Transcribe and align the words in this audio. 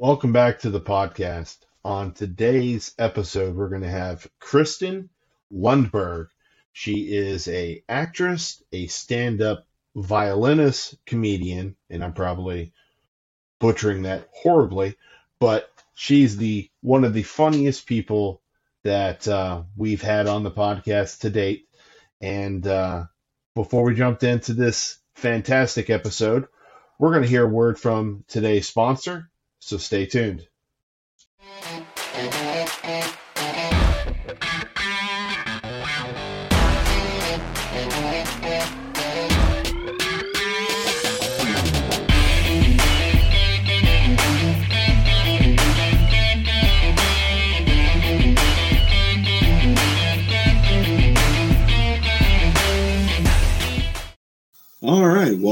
Welcome 0.00 0.32
back 0.32 0.60
to 0.60 0.70
the 0.70 0.80
podcast. 0.80 1.56
On 1.84 2.12
today's 2.12 2.94
episode, 3.00 3.56
we're 3.56 3.68
going 3.68 3.82
to 3.82 3.88
have 3.88 4.28
Kristen 4.38 5.08
Lundberg. 5.52 6.28
She 6.72 7.12
is 7.16 7.48
a 7.48 7.82
actress, 7.88 8.62
a 8.70 8.86
stand-up 8.86 9.66
violinist, 9.96 11.04
comedian, 11.04 11.74
and 11.90 12.04
I'm 12.04 12.12
probably 12.12 12.72
butchering 13.58 14.02
that 14.02 14.28
horribly, 14.32 14.94
but 15.40 15.68
she's 15.94 16.36
the 16.36 16.70
one 16.80 17.02
of 17.02 17.12
the 17.12 17.24
funniest 17.24 17.84
people 17.84 18.40
that 18.84 19.26
uh, 19.26 19.62
we've 19.76 20.02
had 20.02 20.28
on 20.28 20.44
the 20.44 20.52
podcast 20.52 21.22
to 21.22 21.30
date. 21.30 21.66
And 22.20 22.64
uh, 22.64 23.06
before 23.56 23.82
we 23.82 23.96
jumped 23.96 24.22
into 24.22 24.52
this 24.52 24.98
fantastic 25.16 25.90
episode, 25.90 26.46
we're 27.00 27.10
going 27.10 27.24
to 27.24 27.28
hear 27.28 27.46
a 27.46 27.48
word 27.48 27.80
from 27.80 28.22
today's 28.28 28.68
sponsor, 28.68 29.27
so 29.60 29.76
stay 29.76 30.06
tuned. 30.06 30.46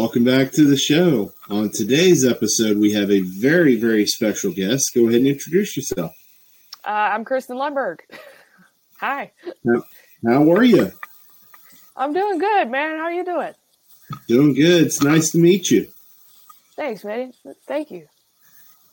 Welcome 0.07 0.23
back 0.23 0.53
to 0.53 0.65
the 0.65 0.77
show. 0.77 1.33
On 1.51 1.69
today's 1.69 2.25
episode, 2.25 2.79
we 2.79 2.93
have 2.93 3.11
a 3.11 3.23
very, 3.23 3.75
very 3.75 4.07
special 4.07 4.53
guest. 4.53 4.93
Go 4.95 5.09
ahead 5.09 5.19
and 5.19 5.27
introduce 5.27 5.77
yourself. 5.77 6.13
Uh, 6.87 6.91
I'm 6.91 7.25
Kristen 7.25 7.57
Lundberg. 7.57 7.99
Hi. 9.01 9.33
How, 9.67 9.83
how 10.25 10.53
are 10.53 10.63
you? 10.63 10.93
I'm 11.97 12.13
doing 12.13 12.39
good, 12.39 12.71
man. 12.71 12.99
How 12.99 13.07
are 13.07 13.13
you 13.13 13.25
doing? 13.25 13.53
Doing 14.29 14.55
good. 14.55 14.87
It's 14.87 15.03
nice 15.03 15.33
to 15.33 15.39
meet 15.39 15.73
you. 15.73 15.89
Thanks, 16.77 17.03
man. 17.03 17.33
Thank 17.67 17.91
you. 17.91 18.07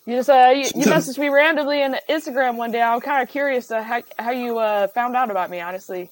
You 0.08 0.16
just 0.16 0.32
uh, 0.32 0.52
you, 0.52 0.64
you 0.64 0.88
messaged 0.88 1.20
me 1.20 1.30
randomly 1.30 1.84
on 1.84 1.96
Instagram 2.10 2.56
one 2.56 2.72
day. 2.72 2.82
I'm 2.82 3.02
kind 3.02 3.22
of 3.22 3.30
curious 3.30 3.70
uh, 3.70 3.84
how 3.84 4.02
how 4.18 4.32
you 4.32 4.58
uh, 4.58 4.88
found 4.88 5.16
out 5.16 5.30
about 5.30 5.52
me, 5.52 5.62
honestly. 5.62 6.10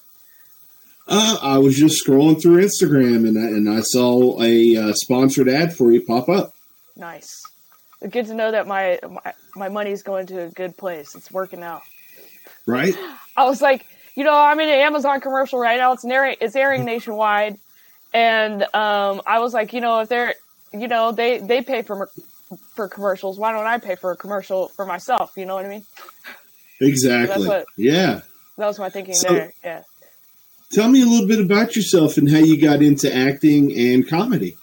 Uh, 1.08 1.38
I 1.42 1.58
was 1.58 1.76
just 1.76 2.06
scrolling 2.06 2.42
through 2.42 2.64
Instagram 2.64 3.28
and 3.28 3.38
I, 3.38 3.48
and 3.48 3.70
I 3.70 3.82
saw 3.82 4.42
a 4.42 4.78
uh, 4.78 4.94
sponsored 4.94 5.50
ad 5.50 5.76
for 5.76 5.92
you 5.92 6.02
pop 6.02 6.30
up. 6.30 6.54
Nice. 6.96 7.44
Good 8.08 8.28
to 8.28 8.34
know 8.34 8.52
that 8.52 8.68
my, 8.68 9.00
my 9.10 9.34
my 9.56 9.70
money's 9.70 10.02
going 10.02 10.28
to 10.28 10.44
a 10.44 10.50
good 10.50 10.76
place. 10.76 11.14
It's 11.16 11.32
working 11.32 11.62
out. 11.62 11.84
Right. 12.66 12.96
I 13.38 13.46
was 13.46 13.62
like, 13.62 13.86
you 14.16 14.24
know, 14.24 14.34
I'm 14.34 14.60
in 14.60 14.70
an 14.70 14.80
Amazon 14.80 15.22
commercial 15.22 15.60
right 15.60 15.78
now. 15.78 15.94
It's 15.94 16.06
airing, 16.06 16.36
it's 16.42 16.56
airing 16.56 16.84
nationwide, 16.84 17.58
and 18.14 18.64
um, 18.74 19.22
I 19.26 19.40
was 19.40 19.54
like, 19.54 19.74
you 19.74 19.82
know, 19.82 20.00
if 20.00 20.10
they're, 20.10 20.34
you 20.74 20.88
know, 20.88 21.12
they 21.12 21.38
they 21.40 21.62
pay 21.62 21.84
for 21.84 22.10
for 22.76 22.88
commercials, 22.88 23.38
why 23.38 23.52
don't 23.52 23.68
I 23.68 23.78
pay 23.78 23.96
for 23.96 24.12
a 24.12 24.18
commercial 24.18 24.70
for 24.70 24.86
myself? 24.86 25.34
You 25.36 25.46
know 25.46 25.56
what 25.56 25.66
I 25.66 25.70
mean? 25.70 25.86
Exactly. 26.84 27.48
What, 27.48 27.68
yeah. 27.78 28.22
That 28.58 28.66
was 28.66 28.80
my 28.80 28.90
thinking 28.90 29.14
so, 29.14 29.32
there. 29.32 29.54
Yeah. 29.64 29.84
Tell 30.72 30.88
me 30.88 31.02
a 31.02 31.06
little 31.06 31.28
bit 31.28 31.42
about 31.42 31.76
yourself 31.76 32.18
and 32.18 32.32
how 32.32 32.38
you 32.38 32.60
got 32.60 32.82
into 32.82 33.14
acting 33.14 33.78
and 33.78 34.08
comedy. 34.08 34.56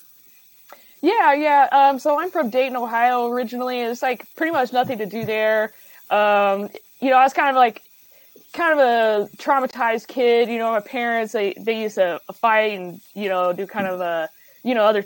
Yeah, 1.03 1.35
yeah. 1.35 1.69
Um, 1.71 1.99
so 1.99 2.19
I'm 2.19 2.31
from 2.31 2.49
Dayton, 2.49 2.77
Ohio 2.77 3.29
originally. 3.29 3.81
It's 3.81 4.01
like 4.01 4.27
pretty 4.35 4.53
much 4.53 4.73
nothing 4.73 4.99
to 4.99 5.07
do 5.07 5.27
there. 5.27 5.73
Um, 6.11 6.71
you 7.01 7.11
know, 7.11 7.17
I 7.17 7.25
was 7.25 7.35
kind 7.35 7.51
of 7.51 7.57
like 7.57 7.83
kind 8.55 8.73
of 8.73 8.79
a 8.79 9.37
traumatized 9.37 10.09
kid. 10.09 10.49
You 10.49 10.59
know, 10.59 10.73
my 10.73 10.81
parents 10.81 11.35
they 11.35 11.53
they 11.61 11.83
used 11.83 11.97
to 11.97 12.21
fight 12.33 12.79
and 12.79 13.03
you 13.15 13.29
know 13.29 13.53
do 13.53 13.67
kind 13.67 13.87
of 13.87 14.01
a 14.01 14.31
you 14.65 14.75
know 14.75 14.85
other 14.85 15.05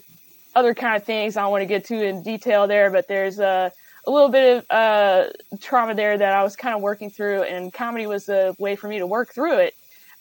other 0.54 0.72
kind 0.72 0.96
of 0.96 1.02
things. 1.02 1.36
I 1.36 1.42
don't 1.42 1.50
want 1.50 1.62
to 1.62 1.66
get 1.66 1.84
too 1.84 2.00
in 2.00 2.22
detail 2.22 2.68
there, 2.68 2.90
but 2.90 3.08
there's 3.08 3.40
a 3.40 3.72
a 4.06 4.10
little 4.10 4.28
bit 4.28 4.58
of 4.58 4.66
uh, 4.70 5.30
trauma 5.60 5.96
there 5.96 6.16
that 6.16 6.32
I 6.32 6.44
was 6.44 6.54
kind 6.54 6.76
of 6.76 6.80
working 6.80 7.10
through, 7.10 7.42
and 7.42 7.72
comedy 7.72 8.06
was 8.06 8.28
a 8.28 8.54
way 8.60 8.76
for 8.76 8.86
me 8.86 9.00
to 9.00 9.06
work 9.06 9.34
through 9.34 9.58
it 9.58 9.74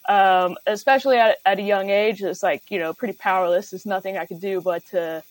um, 0.08 0.56
especially 0.66 1.18
at, 1.18 1.38
at 1.44 1.58
a 1.58 1.62
young 1.62 1.90
age. 1.90 2.22
It's 2.22 2.42
like, 2.42 2.70
you 2.70 2.78
know, 2.78 2.92
pretty 2.92 3.14
powerless. 3.14 3.70
There's 3.70 3.86
nothing 3.86 4.16
I 4.16 4.26
could 4.26 4.40
do 4.40 4.60
but 4.60 4.84
to, 4.86 5.22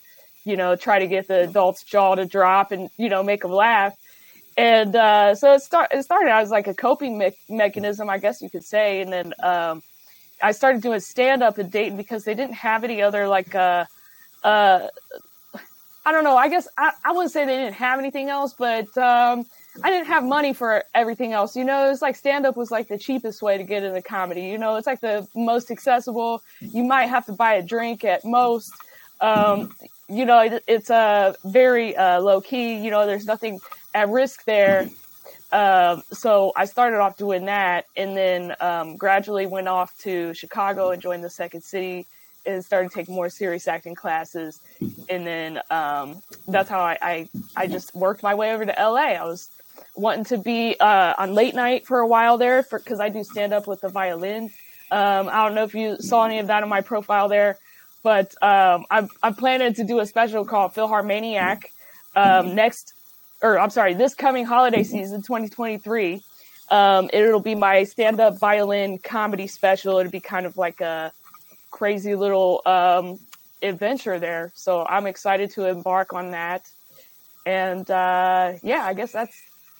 you 0.44 0.58
know, 0.58 0.76
try 0.76 1.00
to 1.00 1.08
get 1.08 1.28
the 1.28 1.42
adult's 1.42 1.84
jaw 1.84 2.16
to 2.16 2.26
drop 2.26 2.72
and, 2.72 2.90
you 2.98 3.10
know, 3.10 3.24
make 3.24 3.42
them 3.42 3.52
laugh. 3.52 3.96
And 4.58 4.96
uh, 4.96 5.36
so 5.36 5.54
it, 5.54 5.62
start, 5.62 5.92
it 5.94 6.04
started 6.04 6.30
out 6.30 6.42
as 6.42 6.50
like 6.50 6.68
a 6.68 6.74
coping 6.74 7.18
me- 7.18 7.38
mechanism, 7.50 8.10
I 8.10 8.18
guess 8.18 8.42
you 8.42 8.50
could 8.50 8.64
say. 8.64 9.02
And 9.02 9.12
then 9.12 9.34
um, 9.42 9.82
I 10.42 10.52
started 10.52 10.82
doing 10.82 11.00
stand 11.00 11.44
up 11.44 11.58
in 11.60 11.70
Dayton 11.70 11.98
because 11.98 12.24
they 12.24 12.34
didn't 12.34 12.56
have 12.56 12.84
any 12.84 13.02
other 13.02 13.28
like, 13.28 13.56
uh, 13.56 13.86
uh, 14.44 14.88
I 16.04 16.12
don't 16.12 16.24
know. 16.24 16.36
I 16.36 16.50
guess 16.50 16.68
I, 16.78 16.92
I 17.06 17.12
wouldn't 17.12 17.32
say 17.32 17.46
they 17.46 17.58
didn't 17.58 17.76
have 17.76 18.00
anything 18.00 18.30
else, 18.30 18.54
but 18.54 18.98
um, 18.98 19.46
I 19.84 19.90
didn't 19.90 20.08
have 20.08 20.24
money 20.24 20.54
for 20.54 20.84
everything 20.94 21.32
else. 21.32 21.56
You 21.56 21.64
know, 21.64 21.90
it's 21.90 22.02
like 22.02 22.16
stand 22.16 22.46
up 22.46 22.58
was 22.58 22.72
like 22.72 22.88
the 22.88 22.98
cheapest 22.98 23.42
way 23.42 23.58
to 23.58 23.64
get 23.64 23.84
into 23.84 24.02
comedy. 24.02 24.44
You 24.44 24.58
know, 24.58 24.76
it's 24.76 24.88
like 24.88 25.00
the 25.00 25.28
most 25.34 25.72
accessible. 25.72 26.44
You 26.60 26.84
might 26.84 27.06
have 27.06 27.26
to 27.28 27.34
buy 27.34 27.54
a 27.54 27.64
drink 27.64 28.04
at 28.04 28.26
most. 28.26 28.74
Um, 29.22 29.74
you 30.10 30.26
know, 30.26 30.40
it, 30.40 30.64
it's 30.68 30.90
a 30.90 30.96
uh, 30.96 31.34
very 31.46 31.96
uh, 31.96 32.20
low 32.20 32.42
key. 32.42 32.76
You 32.76 32.92
know, 32.92 33.06
there's 33.06 33.26
nothing 33.26 33.60
at 33.94 34.10
risk 34.10 34.44
there. 34.44 34.90
Um, 35.54 36.04
so 36.12 36.52
I 36.56 36.66
started 36.66 37.00
off 37.00 37.18
doing 37.18 37.46
that, 37.46 37.86
and 37.96 38.16
then 38.16 38.56
um, 38.60 38.98
gradually 38.98 39.46
went 39.46 39.68
off 39.68 39.98
to 40.00 40.34
Chicago 40.34 40.92
and 40.92 41.02
joined 41.02 41.24
the 41.24 41.30
Second 41.30 41.62
City 41.62 42.08
and 42.46 42.64
started 42.64 42.92
taking 42.92 43.16
more 43.16 43.30
serious 43.30 43.68
acting 43.68 43.96
classes. 43.96 44.62
And 45.10 45.26
then 45.26 45.60
um, 45.70 46.22
that's 46.48 46.70
how 46.70 46.80
I, 46.80 46.98
I, 47.02 47.30
I 47.56 47.68
just 47.68 47.94
worked 47.96 48.24
my 48.24 48.36
way 48.36 48.54
over 48.54 48.66
to 48.66 48.74
LA. 48.78 49.14
I 49.14 49.24
was 49.24 49.50
wanting 49.96 50.26
to 50.26 50.38
be 50.38 50.76
uh, 50.80 51.14
on 51.18 51.34
late 51.34 51.56
night 51.56 51.86
for 51.86 52.00
a 52.00 52.08
while 52.08 52.38
there 52.38 52.66
because 52.70 53.00
I 53.00 53.10
do 53.10 53.24
stand 53.24 53.54
up 53.54 53.68
with 53.68 53.82
the 53.82 53.90
violin. 53.90 54.52
Um, 54.92 55.30
I 55.30 55.46
don't 55.46 55.56
know 55.56 55.64
if 55.64 55.74
you 55.74 55.98
saw 55.98 56.26
any 56.26 56.40
of 56.40 56.48
that 56.48 56.64
on 56.64 56.70
my 56.70 56.82
profile 56.82 57.30
there, 57.30 57.58
but 58.04 58.34
um, 58.44 58.86
I'm, 58.92 59.10
I'm 59.24 59.36
planning 59.36 59.74
to 59.76 59.84
do 59.84 60.00
a 60.00 60.06
special 60.06 60.44
called 60.44 60.74
PhilharManiac 60.74 61.64
um, 62.16 62.56
next, 62.56 62.94
or 63.42 63.60
I'm 63.60 63.70
sorry, 63.70 63.94
this 63.94 64.14
coming 64.14 64.46
holiday 64.46 64.84
season, 64.84 65.22
2023. 65.22 66.22
Um, 66.70 67.10
it'll 67.12 67.42
be 67.42 67.56
my 67.56 67.84
stand 67.84 68.20
up 68.20 68.40
violin 68.40 68.98
comedy 68.98 69.48
special. 69.48 69.98
It'll 69.98 70.12
be 70.12 70.20
kind 70.22 70.46
of 70.46 70.58
like 70.58 70.80
a 70.82 71.12
crazy 71.72 72.16
little 72.16 72.62
um, 72.66 73.20
adventure 73.62 74.20
there. 74.20 74.52
So 74.56 74.86
I'm 74.88 75.08
excited 75.08 75.52
to 75.52 75.68
embark 75.68 76.14
on 76.14 76.32
that. 76.32 76.64
And 77.46 77.90
uh, 77.90 78.54
yeah, 78.62 78.84
I 78.84 78.94
guess 78.94 79.12
that's 79.12 79.36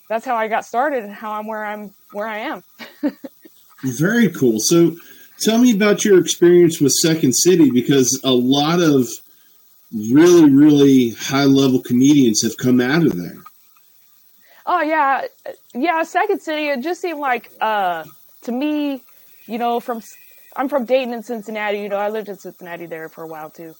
that's 0.08 0.24
how 0.24 0.34
I 0.34 0.48
got 0.48 0.64
started 0.64 1.04
and 1.04 1.12
how 1.12 1.32
I'm 1.32 1.46
where 1.46 1.64
I'm 1.64 1.94
where 2.12 2.26
I 2.26 2.38
am. 2.38 2.64
Very 3.84 4.28
cool. 4.30 4.56
So 4.58 4.96
tell 5.40 5.58
me 5.58 5.72
about 5.72 6.04
your 6.04 6.18
experience 6.20 6.80
with 6.80 6.92
Second 6.92 7.34
City 7.34 7.70
because 7.70 8.20
a 8.24 8.32
lot 8.32 8.80
of 8.80 9.08
really 9.92 10.50
really 10.50 11.10
high 11.10 11.44
level 11.44 11.80
comedians 11.80 12.42
have 12.42 12.56
come 12.56 12.80
out 12.80 13.06
of 13.06 13.16
there. 13.16 13.38
Oh 14.66 14.80
yeah, 14.80 15.26
yeah. 15.74 16.02
Second 16.02 16.40
City. 16.40 16.68
It 16.68 16.80
just 16.80 17.00
seemed 17.00 17.18
like 17.20 17.50
uh, 17.60 18.04
to 18.42 18.52
me, 18.52 19.02
you 19.46 19.58
know, 19.58 19.80
from 19.80 20.02
I'm 20.56 20.68
from 20.68 20.84
Dayton 20.84 21.14
and 21.14 21.24
Cincinnati. 21.24 21.78
You 21.78 21.88
know, 21.88 21.96
I 21.96 22.08
lived 22.08 22.28
in 22.28 22.38
Cincinnati 22.38 22.86
there 22.86 23.08
for 23.08 23.24
a 23.24 23.26
while 23.26 23.50
too, 23.50 23.74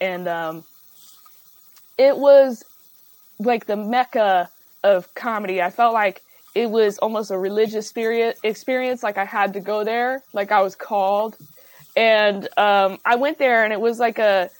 and 0.00 0.28
um, 0.28 0.64
it 1.96 2.16
was 2.16 2.64
like 3.38 3.66
the 3.66 3.76
mecca 3.76 4.48
of 4.84 5.12
comedy. 5.14 5.62
I 5.62 5.70
felt 5.70 5.94
like 5.94 6.22
it 6.54 6.70
was 6.70 6.98
almost 6.98 7.30
a 7.30 7.38
religious 7.38 7.92
experience. 8.42 9.02
Like 9.02 9.18
I 9.18 9.24
had 9.24 9.52
to 9.54 9.60
go 9.60 9.84
there, 9.84 10.22
like 10.32 10.50
I 10.52 10.60
was 10.60 10.74
called, 10.74 11.36
and 11.96 12.48
um, 12.56 12.98
I 13.04 13.16
went 13.16 13.38
there, 13.38 13.64
and 13.64 13.72
it 13.72 13.80
was 13.80 13.98
like 13.98 14.18
a. 14.18 14.50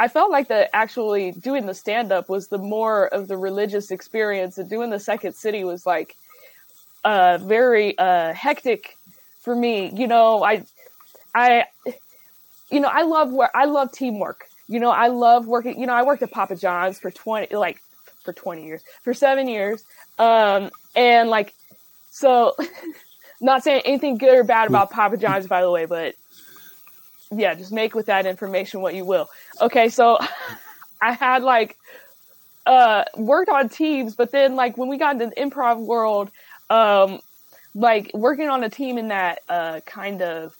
I 0.00 0.08
felt 0.08 0.32
like 0.32 0.48
the 0.48 0.74
actually 0.74 1.30
doing 1.30 1.66
the 1.66 1.74
stand 1.74 2.10
up 2.10 2.28
was 2.28 2.48
the 2.48 2.58
more 2.58 3.06
of 3.08 3.28
the 3.28 3.36
religious 3.36 3.92
experience, 3.92 4.58
and 4.58 4.68
doing 4.68 4.90
the 4.90 4.98
second 4.98 5.34
city 5.34 5.62
was 5.62 5.86
like 5.86 6.16
uh, 7.04 7.38
very 7.38 7.96
uh, 7.98 8.32
hectic 8.32 8.96
for 9.40 9.54
me. 9.54 9.92
You 9.94 10.08
know, 10.08 10.42
I 10.42 10.64
I, 11.34 11.64
you 12.70 12.80
know, 12.80 12.88
I 12.88 13.02
love 13.02 13.32
where 13.32 13.54
I 13.56 13.64
love 13.64 13.92
teamwork. 13.92 14.46
You 14.68 14.80
know, 14.80 14.90
I 14.90 15.08
love 15.08 15.46
working. 15.46 15.78
You 15.78 15.86
know, 15.86 15.94
I 15.94 16.02
worked 16.02 16.22
at 16.22 16.30
Papa 16.30 16.56
John's 16.56 16.98
for 16.98 17.10
twenty, 17.10 17.54
like 17.54 17.78
for 18.24 18.32
twenty 18.32 18.64
years, 18.66 18.82
for 19.02 19.12
seven 19.12 19.48
years, 19.48 19.84
um, 20.18 20.70
and 20.96 21.28
like, 21.28 21.54
so, 22.10 22.54
not 23.40 23.62
saying 23.62 23.82
anything 23.84 24.16
good 24.16 24.38
or 24.38 24.44
bad 24.44 24.68
about 24.68 24.90
Papa 24.90 25.16
John's, 25.16 25.46
by 25.46 25.60
the 25.60 25.70
way, 25.70 25.84
but 25.86 26.14
yeah, 27.30 27.54
just 27.54 27.72
make 27.72 27.94
with 27.94 28.06
that 28.06 28.26
information 28.26 28.80
what 28.80 28.94
you 28.94 29.04
will. 29.04 29.28
Okay, 29.60 29.88
so 29.88 30.18
I 31.02 31.12
had 31.12 31.42
like 31.42 31.76
uh 32.66 33.04
worked 33.16 33.50
on 33.50 33.68
teams, 33.68 34.14
but 34.14 34.30
then 34.30 34.56
like 34.56 34.78
when 34.78 34.88
we 34.88 34.96
got 34.96 35.20
into 35.20 35.26
the 35.26 35.40
improv 35.40 35.78
world, 35.78 36.30
um 36.70 37.20
like 37.74 38.10
working 38.14 38.48
on 38.48 38.64
a 38.64 38.70
team 38.70 38.96
in 38.98 39.08
that 39.08 39.40
uh 39.48 39.80
kind 39.84 40.22
of 40.22 40.56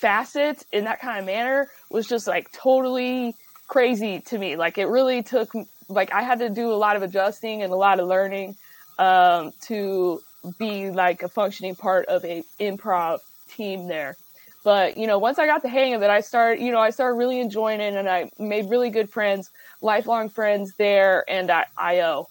facet 0.00 0.64
in 0.72 0.84
that 0.84 1.00
kind 1.00 1.18
of 1.18 1.24
manner 1.24 1.68
was 1.90 2.06
just 2.06 2.26
like 2.26 2.50
totally 2.52 3.34
crazy 3.68 4.20
to 4.20 4.38
me. 4.38 4.56
Like 4.56 4.78
it 4.78 4.86
really 4.86 5.22
took 5.22 5.52
like 5.88 6.12
I 6.12 6.22
had 6.22 6.40
to 6.40 6.50
do 6.50 6.72
a 6.72 6.74
lot 6.76 6.96
of 6.96 7.02
adjusting 7.02 7.62
and 7.62 7.72
a 7.72 7.76
lot 7.76 8.00
of 8.00 8.08
learning 8.08 8.56
um 8.98 9.52
to 9.62 10.20
be 10.58 10.90
like 10.90 11.22
a 11.22 11.28
functioning 11.28 11.74
part 11.74 12.06
of 12.06 12.24
a 12.24 12.42
improv 12.60 13.18
team 13.48 13.88
there. 13.88 14.16
But 14.64 14.96
you 14.96 15.06
know, 15.06 15.18
once 15.18 15.38
I 15.38 15.46
got 15.46 15.62
the 15.62 15.68
hang 15.68 15.94
of 15.94 16.02
it, 16.02 16.10
I 16.10 16.20
started, 16.20 16.60
you 16.60 16.72
know, 16.72 16.80
I 16.80 16.90
started 16.90 17.16
really 17.16 17.38
enjoying 17.38 17.80
it, 17.80 17.94
and 17.94 18.08
I 18.08 18.30
made 18.38 18.68
really 18.68 18.90
good 18.90 19.08
friends, 19.08 19.50
lifelong 19.80 20.28
friends 20.28 20.74
there 20.76 21.24
and 21.28 21.48
at 21.50 21.68
IO. 21.78 22.26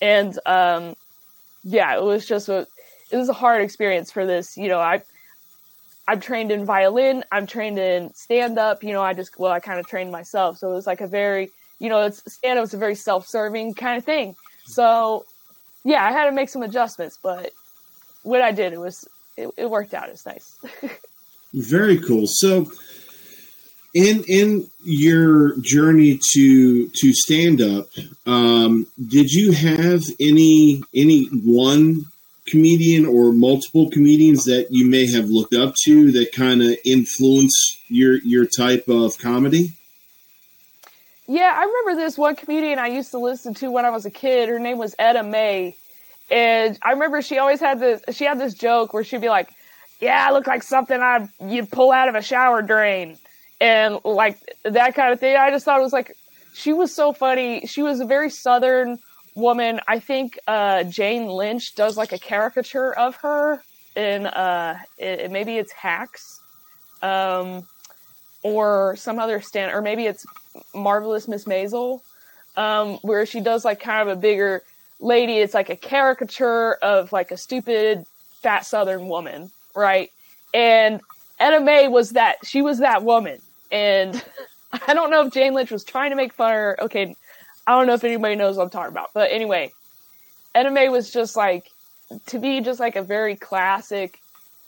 And 0.00 0.38
um, 0.46 0.94
yeah, 1.64 1.96
it 1.96 2.02
was 2.02 2.26
just 2.26 2.48
a, 2.48 2.68
it 3.10 3.16
was 3.16 3.28
a 3.28 3.32
hard 3.32 3.60
experience 3.60 4.12
for 4.12 4.24
this. 4.24 4.56
You 4.56 4.68
know, 4.68 4.78
I, 4.78 5.02
I'm 6.06 6.20
trained 6.20 6.50
in 6.50 6.64
violin, 6.64 7.24
I'm 7.32 7.46
trained 7.46 7.78
in 7.78 8.12
stand 8.14 8.58
up. 8.58 8.84
You 8.84 8.92
know, 8.92 9.02
I 9.02 9.14
just 9.14 9.38
well, 9.38 9.52
I 9.52 9.60
kind 9.60 9.80
of 9.80 9.86
trained 9.86 10.12
myself, 10.12 10.58
so 10.58 10.70
it 10.70 10.74
was 10.74 10.86
like 10.86 11.00
a 11.00 11.06
very, 11.06 11.50
you 11.78 11.88
know, 11.88 12.02
it's 12.02 12.22
stand 12.32 12.58
up 12.58 12.64
is 12.64 12.74
a 12.74 12.78
very 12.78 12.94
self 12.94 13.26
serving 13.26 13.74
kind 13.74 13.98
of 13.98 14.04
thing. 14.04 14.36
So 14.66 15.24
yeah, 15.84 16.04
I 16.04 16.12
had 16.12 16.26
to 16.26 16.32
make 16.32 16.48
some 16.48 16.62
adjustments, 16.62 17.18
but 17.22 17.50
what 18.22 18.40
I 18.40 18.52
did, 18.52 18.72
it 18.72 18.80
was 18.80 19.06
it, 19.36 19.48
it 19.56 19.70
worked 19.70 19.94
out. 19.94 20.08
It's 20.08 20.26
nice. 20.26 20.58
Very 21.54 21.98
cool. 21.98 22.26
So, 22.26 22.70
in 23.94 24.24
in 24.28 24.68
your 24.82 25.56
journey 25.60 26.18
to 26.32 26.88
to 26.88 27.12
stand 27.12 27.60
up, 27.60 27.86
um, 28.26 28.86
did 29.06 29.30
you 29.30 29.52
have 29.52 30.02
any 30.18 30.82
any 30.94 31.26
one 31.26 32.06
comedian 32.46 33.06
or 33.06 33.32
multiple 33.32 33.90
comedians 33.90 34.44
that 34.44 34.68
you 34.70 34.86
may 34.86 35.06
have 35.06 35.26
looked 35.26 35.54
up 35.54 35.74
to 35.84 36.12
that 36.12 36.32
kind 36.32 36.62
of 36.62 36.76
influence 36.84 37.78
your 37.88 38.18
your 38.18 38.46
type 38.46 38.88
of 38.88 39.18
comedy? 39.18 39.72
Yeah, 41.26 41.52
I 41.56 41.64
remember 41.64 42.02
this 42.02 42.18
one 42.18 42.36
comedian 42.36 42.78
I 42.78 42.88
used 42.88 43.10
to 43.12 43.18
listen 43.18 43.54
to 43.54 43.70
when 43.70 43.86
I 43.86 43.90
was 43.90 44.04
a 44.04 44.10
kid. 44.10 44.48
Her 44.48 44.58
name 44.58 44.76
was 44.76 44.94
Etta 44.98 45.22
May, 45.22 45.76
and 46.30 46.78
I 46.82 46.92
remember 46.92 47.22
she 47.22 47.38
always 47.38 47.60
had 47.60 47.80
this. 47.80 48.02
She 48.12 48.24
had 48.24 48.38
this 48.38 48.54
joke 48.54 48.92
where 48.92 49.04
she'd 49.04 49.22
be 49.22 49.30
like, 49.30 49.50
yeah, 50.00 50.26
I 50.28 50.32
look 50.32 50.46
like 50.46 50.62
something 50.62 51.00
I 51.00 51.28
you'd 51.40 51.70
pull 51.70 51.92
out 51.92 52.08
of 52.08 52.14
a 52.14 52.22
shower 52.22 52.60
drain, 52.60 53.16
and 53.58 53.98
like 54.04 54.38
that 54.64 54.94
kind 54.94 55.12
of 55.12 55.20
thing. 55.20 55.36
I 55.36 55.50
just 55.50 55.64
thought 55.64 55.80
it 55.80 55.82
was 55.82 55.94
like 55.94 56.14
she 56.54 56.74
was 56.74 56.94
so 56.94 57.14
funny. 57.14 57.66
She 57.66 57.82
was 57.82 58.00
a 58.00 58.04
very 58.04 58.28
southern 58.28 58.98
woman. 59.34 59.80
I 59.88 59.98
think 59.98 60.38
uh, 60.46 60.84
Jane 60.84 61.26
Lynch 61.26 61.74
does 61.74 61.96
like 61.96 62.12
a 62.12 62.18
caricature 62.18 62.92
of 62.92 63.16
her 63.16 63.62
in 63.96 64.26
uh, 64.26 64.78
it, 64.98 65.30
maybe 65.30 65.56
it's 65.56 65.72
Hacks, 65.72 66.40
um, 67.02 67.66
or 68.42 68.96
some 68.96 69.18
other 69.18 69.40
stand, 69.40 69.72
or 69.72 69.80
maybe 69.80 70.06
it's 70.06 70.26
Marvelous 70.74 71.28
Miss 71.28 71.44
Maisel, 71.44 72.00
um, 72.56 72.98
where 73.02 73.24
she 73.26 73.40
does 73.40 73.64
like 73.64 73.80
kind 73.80 74.08
of 74.08 74.16
a 74.16 74.20
bigger 74.20 74.62
lady. 75.00 75.38
It's 75.38 75.54
like 75.54 75.70
a 75.70 75.76
caricature 75.76 76.74
of 76.74 77.12
like 77.12 77.30
a 77.30 77.36
stupid 77.36 78.06
fat 78.42 78.66
southern 78.66 79.08
woman 79.08 79.50
right? 79.74 80.10
And 80.52 81.00
Etta 81.38 81.60
May 81.60 81.88
was 81.88 82.10
that 82.10 82.36
she 82.44 82.62
was 82.62 82.78
that 82.78 83.02
woman, 83.02 83.40
and 83.70 84.22
I 84.86 84.94
don't 84.94 85.10
know 85.10 85.26
if 85.26 85.32
Jane 85.32 85.54
Lynch 85.54 85.70
was 85.70 85.84
trying 85.84 86.10
to 86.10 86.16
make 86.16 86.32
fun 86.32 86.52
of 86.52 86.56
her. 86.56 86.76
Okay, 86.82 87.16
I 87.66 87.72
don't 87.72 87.86
know 87.86 87.94
if 87.94 88.04
anybody 88.04 88.36
knows 88.36 88.56
what 88.56 88.64
I'm 88.64 88.70
talking 88.70 88.92
about, 88.92 89.10
but 89.14 89.30
anyway, 89.30 89.72
May 90.54 90.88
was 90.88 91.10
just 91.10 91.36
like 91.36 91.70
to 92.26 92.38
be 92.38 92.60
just 92.60 92.80
like 92.80 92.96
a 92.96 93.02
very 93.02 93.36
classic, 93.36 94.20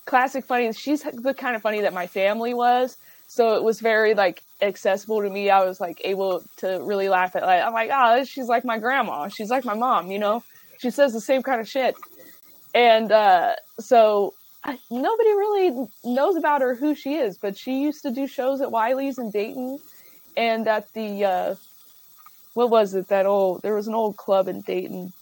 classic 0.06 0.44
funny. 0.44 0.72
She's 0.72 1.02
the 1.02 1.34
kind 1.34 1.56
of 1.56 1.62
funny 1.62 1.80
that 1.82 1.92
my 1.92 2.06
family 2.06 2.54
was, 2.54 2.96
so 3.26 3.56
it 3.56 3.62
was 3.62 3.80
very 3.80 4.14
like 4.14 4.42
accessible 4.62 5.20
to 5.22 5.30
me. 5.30 5.50
I 5.50 5.64
was 5.64 5.80
like 5.80 6.00
able 6.04 6.42
to 6.58 6.80
really 6.82 7.08
laugh 7.08 7.36
at 7.36 7.42
like 7.42 7.62
I'm 7.62 7.72
like 7.72 7.90
oh 7.92 8.24
she's 8.24 8.48
like 8.48 8.64
my 8.64 8.78
grandma, 8.78 9.28
she's 9.28 9.50
like 9.50 9.64
my 9.64 9.74
mom, 9.74 10.10
you 10.10 10.18
know. 10.18 10.42
She 10.78 10.90
says 10.90 11.12
the 11.12 11.20
same 11.20 11.42
kind 11.42 11.60
of 11.60 11.68
shit, 11.68 11.96
and 12.74 13.10
uh, 13.10 13.54
so 13.80 14.34
I, 14.64 14.78
nobody 14.90 15.30
really 15.30 15.86
knows 16.04 16.36
about 16.36 16.60
her 16.60 16.74
who 16.74 16.94
she 16.94 17.14
is, 17.14 17.38
but 17.38 17.56
she 17.56 17.80
used 17.82 18.02
to 18.02 18.10
do 18.10 18.26
shows 18.26 18.60
at 18.60 18.70
Wiley's 18.70 19.18
in 19.18 19.30
Dayton 19.30 19.78
and 20.36 20.66
at 20.66 20.92
the 20.92 21.24
uh, 21.24 21.54
what 22.56 22.70
was 22.70 22.94
it 22.94 23.08
that 23.08 23.26
old 23.26 23.60
there 23.60 23.74
was 23.74 23.86
an 23.86 23.94
old 23.94 24.16
club 24.16 24.48
in 24.48 24.62
Dayton 24.62 25.12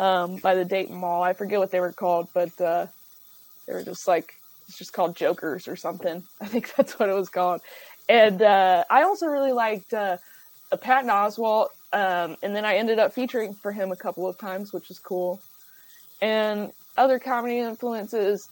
um, 0.00 0.36
by 0.36 0.56
the 0.56 0.64
Dayton 0.64 0.96
Mall. 0.96 1.22
I 1.22 1.32
forget 1.32 1.60
what 1.60 1.70
they 1.70 1.78
were 1.78 1.92
called, 1.92 2.28
but 2.34 2.60
uh, 2.60 2.86
they 3.66 3.72
were 3.72 3.84
just 3.84 4.08
like 4.08 4.34
it's 4.66 4.78
just 4.78 4.92
called 4.92 5.14
Jokers 5.14 5.68
or 5.68 5.76
something. 5.76 6.24
I 6.40 6.46
think 6.46 6.74
that's 6.74 6.98
what 6.98 7.08
it 7.08 7.14
was 7.14 7.28
called. 7.28 7.60
And 8.08 8.42
uh, 8.42 8.82
I 8.90 9.04
also 9.04 9.26
really 9.26 9.52
liked 9.52 9.94
uh, 9.94 10.16
Patton 10.80 11.08
Oswalt, 11.08 11.68
um, 11.92 12.36
and 12.42 12.54
then 12.54 12.64
I 12.64 12.74
ended 12.74 12.98
up 12.98 13.12
featuring 13.12 13.54
for 13.54 13.70
him 13.70 13.92
a 13.92 13.96
couple 13.96 14.28
of 14.28 14.36
times, 14.36 14.72
which 14.72 14.90
is 14.90 14.98
cool. 14.98 15.40
And 16.20 16.72
other 16.96 17.20
comedy 17.20 17.60
influences, 17.60 18.48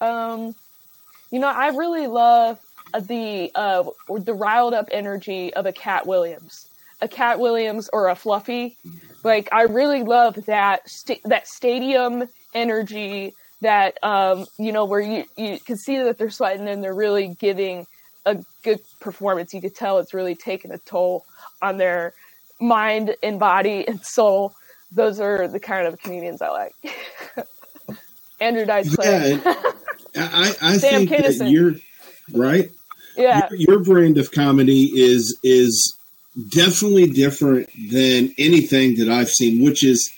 um, 0.00 0.54
you 1.32 1.40
know, 1.40 1.48
I 1.48 1.70
really 1.70 2.06
love 2.06 2.60
the 2.94 3.50
uh, 3.56 3.82
the 4.20 4.34
riled 4.34 4.72
up 4.72 4.88
energy 4.92 5.52
of 5.54 5.66
a 5.66 5.72
Katt 5.72 6.06
Williams, 6.06 6.68
a 7.00 7.08
Katt 7.08 7.38
Williams 7.38 7.88
or 7.92 8.08
a 8.08 8.14
Fluffy. 8.14 8.76
Like 9.24 9.48
I 9.52 9.62
really 9.62 10.02
love 10.02 10.46
that 10.46 10.88
sta- 10.88 11.20
that 11.24 11.48
stadium 11.48 12.28
energy. 12.54 13.34
That 13.62 14.02
um, 14.04 14.46
you 14.58 14.70
know, 14.72 14.84
where 14.84 15.00
you 15.00 15.24
you 15.36 15.58
can 15.58 15.76
see 15.76 15.96
that 15.98 16.18
they're 16.18 16.30
sweating 16.30 16.68
and 16.68 16.84
they're 16.84 16.94
really 16.94 17.28
giving 17.38 17.86
a 18.26 18.36
good 18.62 18.80
performance. 19.00 19.54
You 19.54 19.62
could 19.62 19.74
tell 19.74 19.98
it's 19.98 20.12
really 20.12 20.34
taken 20.34 20.72
a 20.72 20.78
toll 20.78 21.24
on 21.62 21.78
their 21.78 22.12
mind 22.60 23.16
and 23.22 23.40
body 23.40 23.86
and 23.88 24.04
soul. 24.04 24.54
Those 24.92 25.20
are 25.20 25.48
the 25.48 25.60
kind 25.60 25.86
of 25.86 25.98
comedians 26.00 26.42
I 26.42 26.48
like. 26.48 26.74
Andrew 28.40 28.66
Dice 28.66 28.94
Clay. 28.94 29.40
Yeah, 29.42 30.30
I, 30.32 30.54
I 30.60 30.78
think 30.78 31.10
Kinison. 31.10 31.38
that 31.38 31.50
you're 31.50 31.74
right. 32.32 32.70
Yeah, 33.16 33.48
your, 33.50 33.76
your, 33.76 33.78
brand 33.80 34.18
of 34.18 34.30
comedy 34.30 34.90
is 34.94 35.38
is 35.42 35.96
definitely 36.48 37.08
different 37.08 37.68
than 37.90 38.34
anything 38.38 38.96
that 38.96 39.08
I've 39.08 39.30
seen, 39.30 39.64
which 39.64 39.84
is 39.84 40.12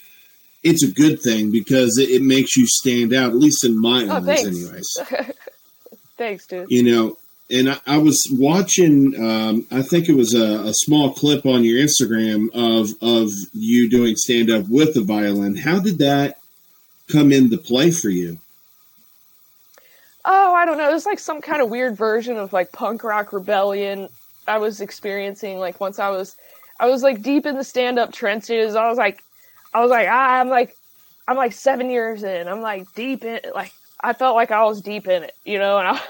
it's 0.63 0.83
a 0.83 0.91
good 0.91 1.21
thing 1.21 1.51
because 1.51 1.99
it, 1.99 2.11
it 2.11 2.23
makes 2.23 2.57
you 2.57 2.67
stand 2.67 3.15
out. 3.15 3.31
At 3.31 3.37
least 3.37 3.65
in 3.65 3.81
my 3.81 4.05
oh, 4.05 4.17
eyes, 4.17 4.25
thanks. 4.25 4.47
anyways. 4.47 5.33
thanks, 6.17 6.47
dude. 6.47 6.67
You 6.69 6.83
know, 6.83 7.19
and 7.51 7.71
I, 7.71 7.79
I 7.87 7.99
was 7.99 8.21
watching. 8.33 9.15
Um, 9.23 9.67
I 9.71 9.83
think 9.83 10.09
it 10.09 10.17
was 10.17 10.35
a, 10.35 10.69
a, 10.69 10.75
small 10.75 11.13
clip 11.13 11.47
on 11.47 11.65
your 11.65 11.79
Instagram 11.79 12.49
of 12.55 12.91
of 13.01 13.31
you 13.53 13.89
doing 13.89 14.17
stand 14.17 14.51
up 14.51 14.69
with 14.69 14.97
a 14.97 15.03
violin. 15.03 15.57
How 15.57 15.79
did 15.79 15.99
that 15.99 16.39
come 17.11 17.33
into 17.33 17.57
play 17.57 17.91
for 17.91 18.11
you? 18.11 18.39
oh, 20.29 20.55
I 20.55 20.67
don't 20.67 20.77
know. 20.77 20.91
It 20.91 20.93
was 20.93 21.07
like 21.07 21.19
some 21.19 21.41
kind 21.41 21.63
of 21.63 21.71
weird 21.71 21.97
version 21.97 22.37
of 22.37 22.53
like 22.53 22.71
punk 22.71 23.03
rock 23.03 23.33
rebellion 23.33 24.09
I 24.49 24.59
was 24.59 24.81
experiencing. 24.81 25.59
Like 25.59 25.81
once 25.81 25.99
I 25.99 26.09
was, 26.11 26.37
I 26.81 26.89
was 26.89 27.03
like 27.03 27.23
deep 27.23 27.47
in 27.47 27.57
the 27.57 27.65
stand 27.65 27.99
up 27.99 28.13
trenches. 28.13 28.75
I 28.75 28.89
was 28.89 28.99
like, 28.99 29.23
I 29.75 29.81
was 29.81 29.91
like, 29.91 30.09
ah, 30.11 30.41
I'm 30.41 30.49
like, 30.49 30.77
I'm 31.27 31.37
like 31.37 31.53
seven 31.53 31.91
years 31.91 32.23
in. 32.23 32.49
I'm 32.49 32.61
like 32.61 32.93
deep 32.95 33.25
in, 33.25 33.41
like 33.55 33.73
I 34.01 34.13
felt 34.13 34.35
like 34.35 34.51
I 34.51 34.65
was 34.65 34.81
deep 34.81 35.07
in 35.07 35.25
it, 35.25 35.35
you 35.45 35.59
know. 35.59 35.79
And 35.79 35.89
I, 35.89 36.01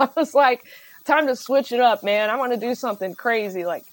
I 0.00 0.08
was 0.16 0.34
like, 0.34 0.64
time 1.04 1.26
to 1.26 1.36
switch 1.36 1.72
it 1.72 1.80
up, 1.80 2.02
man. 2.02 2.30
I 2.30 2.36
want 2.36 2.52
to 2.52 2.58
do 2.58 2.74
something 2.74 3.14
crazy, 3.14 3.64
like, 3.64 3.84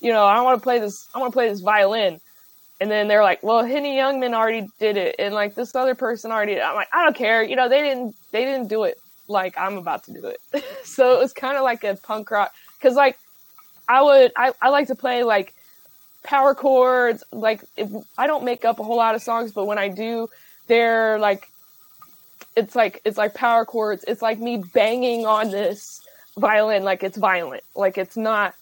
you 0.00 0.12
know, 0.12 0.24
I 0.24 0.40
want 0.40 0.58
to 0.58 0.62
play 0.62 0.78
this. 0.78 1.08
I 1.14 1.18
want 1.18 1.32
to 1.32 1.36
play 1.36 1.48
this 1.48 1.60
violin. 1.60 2.20
And 2.80 2.90
then 2.90 3.06
they're 3.06 3.22
like, 3.22 3.44
well, 3.44 3.64
Henny 3.64 3.96
Youngman 3.96 4.34
already 4.34 4.66
did 4.80 4.96
it, 4.96 5.14
and 5.18 5.34
like 5.34 5.54
this 5.54 5.74
other 5.74 5.94
person 5.94 6.32
already. 6.32 6.60
I'm 6.60 6.74
like, 6.74 6.88
I 6.92 7.04
don't 7.04 7.14
care. 7.14 7.42
You 7.42 7.54
know, 7.54 7.68
they 7.68 7.82
didn't. 7.82 8.16
They 8.32 8.44
didn't 8.44 8.68
do 8.68 8.84
it 8.84 8.98
like 9.28 9.56
I'm 9.56 9.76
about 9.76 10.04
to 10.04 10.12
do 10.12 10.24
it. 10.26 10.64
so 10.84 11.14
it 11.14 11.18
was 11.18 11.32
kind 11.32 11.56
of 11.56 11.62
like 11.62 11.84
a 11.84 11.96
punk 11.96 12.30
rock 12.30 12.52
because 12.78 12.96
like 12.96 13.18
I 13.88 14.02
would 14.02 14.32
I, 14.36 14.52
I 14.60 14.68
like 14.70 14.88
to 14.88 14.94
play 14.94 15.24
like 15.24 15.54
power 16.22 16.54
chords. 16.54 17.24
Like 17.32 17.64
if 17.76 17.90
I 18.16 18.26
don't 18.26 18.44
make 18.44 18.64
up 18.64 18.78
a 18.80 18.84
whole 18.84 18.96
lot 18.96 19.14
of 19.14 19.22
songs, 19.22 19.52
but 19.52 19.66
when 19.66 19.78
I 19.78 19.88
do, 19.88 20.28
they're 20.66 21.18
like 21.18 21.48
it's 22.56 22.74
like 22.74 23.00
it's 23.04 23.18
like 23.18 23.34
power 23.34 23.64
chords. 23.64 24.04
It's 24.06 24.22
like 24.22 24.38
me 24.38 24.62
banging 24.72 25.26
on 25.26 25.50
this 25.50 26.00
violin 26.36 26.84
like 26.84 27.02
it's 27.02 27.16
violent. 27.16 27.62
Like 27.74 27.98
it's 27.98 28.16
not 28.16 28.54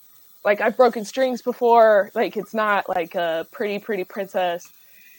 like 0.44 0.60
I've 0.60 0.76
broken 0.76 1.04
strings 1.04 1.42
before. 1.42 2.10
Like 2.14 2.36
it's 2.36 2.54
not 2.54 2.88
like 2.88 3.14
a 3.14 3.46
pretty 3.52 3.78
pretty 3.78 4.04
princess 4.04 4.68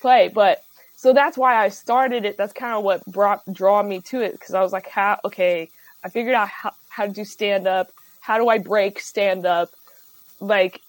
play, 0.01 0.29
but 0.33 0.63
so 0.95 1.13
that's 1.13 1.37
why 1.37 1.55
I 1.55 1.69
started 1.69 2.25
it. 2.25 2.37
That's 2.37 2.53
kind 2.53 2.73
of 2.75 2.83
what 2.83 3.05
brought 3.05 3.41
draw 3.51 3.81
me 3.81 4.01
to 4.01 4.21
it 4.21 4.33
because 4.33 4.53
I 4.53 4.61
was 4.61 4.71
like, 4.71 4.87
how 4.87 5.19
okay, 5.25 5.69
I 6.03 6.09
figured 6.09 6.35
out 6.35 6.47
how, 6.47 6.73
how 6.89 7.05
to 7.05 7.11
do 7.11 7.25
stand 7.25 7.67
up. 7.67 7.91
How 8.19 8.37
do 8.37 8.49
I 8.49 8.59
break 8.59 8.99
stand 8.99 9.45
up? 9.45 9.71
Like, 10.41 10.81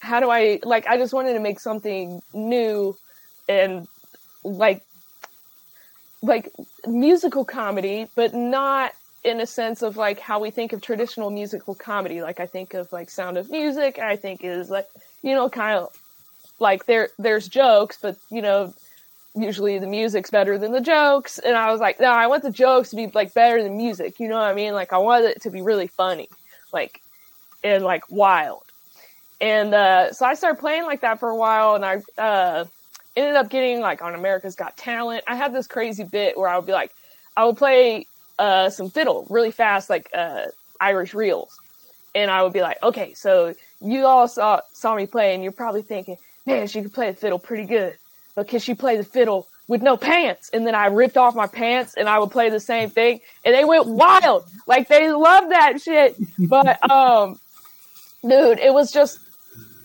how 0.00 0.20
do 0.20 0.30
I 0.30 0.60
like 0.62 0.86
I 0.86 0.96
just 0.96 1.12
wanted 1.12 1.32
to 1.32 1.40
make 1.40 1.58
something 1.58 2.22
new 2.32 2.96
and 3.48 3.88
like 4.44 4.82
like 6.22 6.52
musical 6.86 7.44
comedy, 7.44 8.08
but 8.14 8.34
not 8.34 8.92
in 9.24 9.40
a 9.40 9.46
sense 9.46 9.82
of 9.82 9.96
like 9.96 10.20
how 10.20 10.40
we 10.40 10.50
think 10.50 10.72
of 10.72 10.80
traditional 10.80 11.30
musical 11.30 11.74
comedy. 11.74 12.22
Like 12.22 12.40
I 12.40 12.46
think 12.46 12.74
of 12.74 12.92
like 12.92 13.10
Sound 13.10 13.36
of 13.36 13.50
Music, 13.50 13.98
I 13.98 14.16
think 14.16 14.44
is 14.44 14.70
like 14.70 14.86
you 15.22 15.34
know 15.34 15.48
kind 15.48 15.78
of 15.78 15.88
like 16.60 16.86
there 16.86 17.08
there's 17.18 17.48
jokes, 17.48 17.98
but 18.00 18.16
you 18.30 18.42
know 18.42 18.74
usually 19.34 19.78
the 19.78 19.86
music's 19.86 20.30
better 20.30 20.58
than 20.58 20.72
the 20.72 20.80
jokes. 20.80 21.38
And 21.38 21.56
I 21.56 21.70
was 21.70 21.80
like, 21.80 22.00
no, 22.00 22.10
I 22.10 22.26
want 22.26 22.42
the 22.42 22.50
jokes 22.50 22.90
to 22.90 22.96
be 22.96 23.06
like 23.08 23.34
better 23.34 23.62
than 23.62 23.76
music. 23.76 24.18
You 24.18 24.28
know 24.28 24.36
what 24.36 24.48
I 24.48 24.54
mean? 24.54 24.72
Like 24.74 24.92
I 24.92 24.98
want 24.98 25.24
it 25.24 25.42
to 25.42 25.50
be 25.50 25.62
really 25.62 25.88
funny, 25.88 26.28
like 26.72 27.00
and 27.62 27.84
like 27.84 28.10
wild. 28.10 28.65
And 29.40 29.74
uh, 29.74 30.12
so 30.12 30.24
I 30.24 30.34
started 30.34 30.58
playing 30.58 30.84
like 30.84 31.02
that 31.02 31.20
for 31.20 31.28
a 31.28 31.36
while, 31.36 31.74
and 31.74 31.84
I 31.84 32.02
uh, 32.16 32.64
ended 33.14 33.36
up 33.36 33.50
getting 33.50 33.80
like 33.80 34.00
on 34.00 34.14
America's 34.14 34.54
Got 34.54 34.76
Talent. 34.76 35.24
I 35.26 35.34
had 35.36 35.52
this 35.52 35.66
crazy 35.66 36.04
bit 36.04 36.38
where 36.38 36.48
I 36.48 36.56
would 36.56 36.66
be 36.66 36.72
like, 36.72 36.92
I 37.36 37.44
would 37.44 37.58
play 37.58 38.06
uh, 38.38 38.70
some 38.70 38.88
fiddle 38.88 39.26
really 39.28 39.50
fast, 39.50 39.90
like 39.90 40.08
uh, 40.14 40.46
Irish 40.80 41.12
reels, 41.12 41.58
and 42.14 42.30
I 42.30 42.42
would 42.42 42.54
be 42.54 42.62
like, 42.62 42.82
okay, 42.82 43.12
so 43.12 43.54
you 43.82 44.06
all 44.06 44.26
saw 44.26 44.62
saw 44.72 44.94
me 44.94 45.06
play, 45.06 45.34
and 45.34 45.42
you're 45.42 45.52
probably 45.52 45.82
thinking, 45.82 46.16
man, 46.46 46.66
she 46.66 46.80
can 46.80 46.90
play 46.90 47.10
the 47.10 47.16
fiddle 47.16 47.38
pretty 47.38 47.66
good, 47.66 47.94
but 48.34 48.48
can 48.48 48.58
she 48.58 48.74
play 48.74 48.96
the 48.96 49.04
fiddle 49.04 49.46
with 49.68 49.82
no 49.82 49.98
pants? 49.98 50.48
And 50.54 50.66
then 50.66 50.74
I 50.74 50.86
ripped 50.86 51.18
off 51.18 51.34
my 51.34 51.46
pants, 51.46 51.92
and 51.94 52.08
I 52.08 52.18
would 52.18 52.30
play 52.30 52.48
the 52.48 52.60
same 52.60 52.88
thing, 52.88 53.20
and 53.44 53.54
they 53.54 53.66
went 53.66 53.86
wild, 53.86 54.44
like 54.66 54.88
they 54.88 55.12
loved 55.12 55.50
that 55.50 55.82
shit. 55.82 56.16
But 56.38 56.90
um, 56.90 57.38
dude, 58.22 58.60
it 58.60 58.72
was 58.72 58.90
just, 58.92 59.20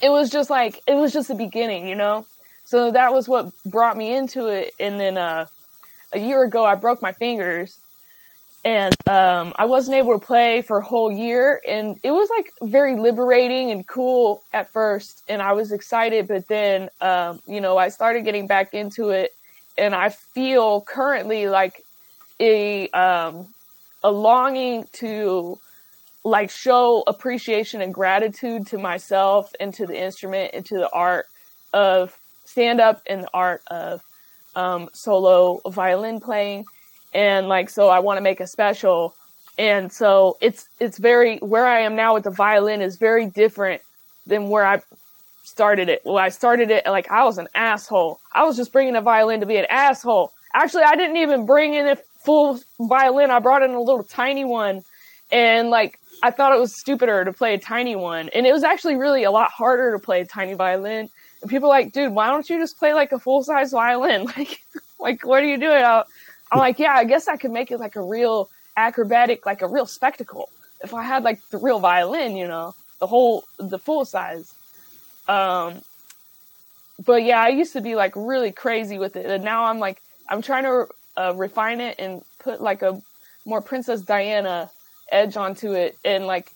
it 0.01 0.09
was 0.09 0.29
just 0.29 0.49
like 0.49 0.81
it 0.87 0.95
was 0.95 1.13
just 1.13 1.27
the 1.27 1.35
beginning, 1.35 1.87
you 1.87 1.95
know. 1.95 2.25
So 2.65 2.91
that 2.91 3.13
was 3.13 3.27
what 3.27 3.51
brought 3.65 3.97
me 3.97 4.15
into 4.15 4.47
it, 4.47 4.73
and 4.79 4.99
then 4.99 5.17
uh, 5.17 5.47
a 6.13 6.19
year 6.19 6.43
ago 6.43 6.65
I 6.65 6.75
broke 6.75 7.01
my 7.01 7.11
fingers 7.11 7.77
and 8.63 8.95
um, 9.07 9.53
I 9.57 9.65
wasn't 9.65 9.97
able 9.97 10.19
to 10.19 10.23
play 10.23 10.61
for 10.61 10.77
a 10.77 10.83
whole 10.83 11.11
year, 11.11 11.61
and 11.67 11.99
it 12.03 12.11
was 12.11 12.29
like 12.29 12.51
very 12.61 12.95
liberating 12.95 13.71
and 13.71 13.87
cool 13.87 14.43
at 14.53 14.69
first, 14.69 15.23
and 15.27 15.41
I 15.41 15.53
was 15.53 15.71
excited. 15.71 16.27
But 16.27 16.47
then, 16.47 16.89
um, 17.01 17.41
you 17.47 17.59
know, 17.59 17.77
I 17.77 17.89
started 17.89 18.23
getting 18.23 18.45
back 18.45 18.73
into 18.73 19.09
it, 19.09 19.33
and 19.77 19.95
I 19.95 20.09
feel 20.09 20.81
currently 20.81 21.49
like 21.49 21.83
a 22.39 22.87
um, 22.89 23.47
a 24.03 24.11
longing 24.11 24.87
to 24.93 25.57
like 26.23 26.49
show 26.51 27.03
appreciation 27.07 27.81
and 27.81 27.93
gratitude 27.93 28.67
to 28.67 28.77
myself 28.77 29.53
and 29.59 29.73
to 29.73 29.85
the 29.85 29.99
instrument 29.99 30.51
and 30.53 30.65
to 30.65 30.75
the 30.75 30.89
art 30.91 31.25
of 31.73 32.17
stand 32.45 32.79
up 32.79 33.01
and 33.07 33.23
the 33.23 33.29
art 33.33 33.61
of 33.67 34.03
um, 34.55 34.89
solo 34.93 35.61
violin 35.69 36.19
playing 36.19 36.65
and 37.13 37.47
like 37.47 37.69
so 37.69 37.89
I 37.89 37.99
want 37.99 38.17
to 38.17 38.21
make 38.21 38.39
a 38.39 38.47
special 38.47 39.15
and 39.57 39.91
so 39.91 40.37
it's 40.41 40.69
it's 40.79 40.97
very 40.97 41.37
where 41.39 41.65
I 41.65 41.81
am 41.81 41.95
now 41.95 42.13
with 42.13 42.23
the 42.23 42.31
violin 42.31 42.81
is 42.81 42.97
very 42.97 43.25
different 43.25 43.81
than 44.27 44.49
where 44.49 44.65
I 44.65 44.81
started 45.43 45.89
it. 45.89 46.01
Well, 46.05 46.17
I 46.17 46.29
started 46.29 46.71
it 46.71 46.85
like 46.85 47.09
I 47.11 47.23
was 47.23 47.37
an 47.37 47.47
asshole. 47.55 48.19
I 48.31 48.43
was 48.43 48.57
just 48.57 48.71
bringing 48.71 48.95
a 48.95 49.01
violin 49.01 49.39
to 49.39 49.45
be 49.45 49.57
an 49.57 49.65
asshole. 49.69 50.31
Actually, 50.53 50.83
I 50.83 50.95
didn't 50.95 51.17
even 51.17 51.45
bring 51.45 51.73
in 51.73 51.87
a 51.87 51.95
full 51.95 52.59
violin. 52.79 53.31
I 53.31 53.39
brought 53.39 53.63
in 53.63 53.71
a 53.71 53.81
little 53.81 54.03
tiny 54.03 54.45
one 54.45 54.83
and 55.31 55.69
like 55.69 55.99
I 56.23 56.31
thought 56.31 56.53
it 56.53 56.59
was 56.59 56.75
stupider 56.75 57.25
to 57.25 57.33
play 57.33 57.53
a 57.53 57.57
tiny 57.57 57.95
one. 57.95 58.29
And 58.29 58.45
it 58.45 58.53
was 58.53 58.63
actually 58.63 58.95
really 58.95 59.23
a 59.23 59.31
lot 59.31 59.51
harder 59.51 59.91
to 59.91 59.99
play 59.99 60.21
a 60.21 60.25
tiny 60.25 60.53
violin. 60.53 61.09
And 61.41 61.49
people 61.49 61.69
like, 61.69 61.91
dude, 61.91 62.13
why 62.13 62.27
don't 62.27 62.49
you 62.49 62.59
just 62.59 62.77
play 62.77 62.93
like 62.93 63.11
a 63.11 63.19
full 63.19 63.43
size 63.43 63.71
violin? 63.71 64.27
Like, 64.37 64.61
like 64.99 65.25
what 65.25 65.41
are 65.43 65.47
you 65.47 65.57
doing? 65.57 65.83
I'll, 65.83 66.05
I'm 66.51 66.59
like, 66.59 66.77
yeah, 66.77 66.93
I 66.93 67.05
guess 67.05 67.27
I 67.27 67.37
could 67.37 67.51
make 67.51 67.71
it 67.71 67.79
like 67.79 67.95
a 67.95 68.03
real 68.03 68.49
acrobatic, 68.77 69.45
like 69.45 69.63
a 69.63 69.67
real 69.67 69.87
spectacle 69.87 70.49
if 70.83 70.93
I 70.93 71.03
had 71.03 71.23
like 71.23 71.41
the 71.49 71.57
real 71.57 71.79
violin, 71.79 72.35
you 72.35 72.47
know, 72.47 72.75
the 72.99 73.07
whole, 73.07 73.43
the 73.57 73.79
full 73.79 74.05
size. 74.05 74.53
Um, 75.27 75.81
but 77.03 77.23
yeah, 77.23 77.41
I 77.41 77.49
used 77.49 77.73
to 77.73 77.81
be 77.81 77.95
like 77.95 78.13
really 78.15 78.51
crazy 78.51 78.97
with 78.99 79.15
it, 79.15 79.25
and 79.25 79.43
now 79.43 79.65
I'm 79.65 79.79
like, 79.79 80.01
I'm 80.29 80.41
trying 80.41 80.63
to 80.63 80.87
uh, 81.17 81.33
refine 81.35 81.81
it 81.81 81.95
and 81.99 82.21
put 82.39 82.61
like 82.61 82.81
a 82.81 83.01
more 83.45 83.61
Princess 83.61 84.01
Diana 84.01 84.69
edge 85.11 85.37
onto 85.37 85.73
it, 85.73 85.97
and 86.03 86.25
like, 86.25 86.51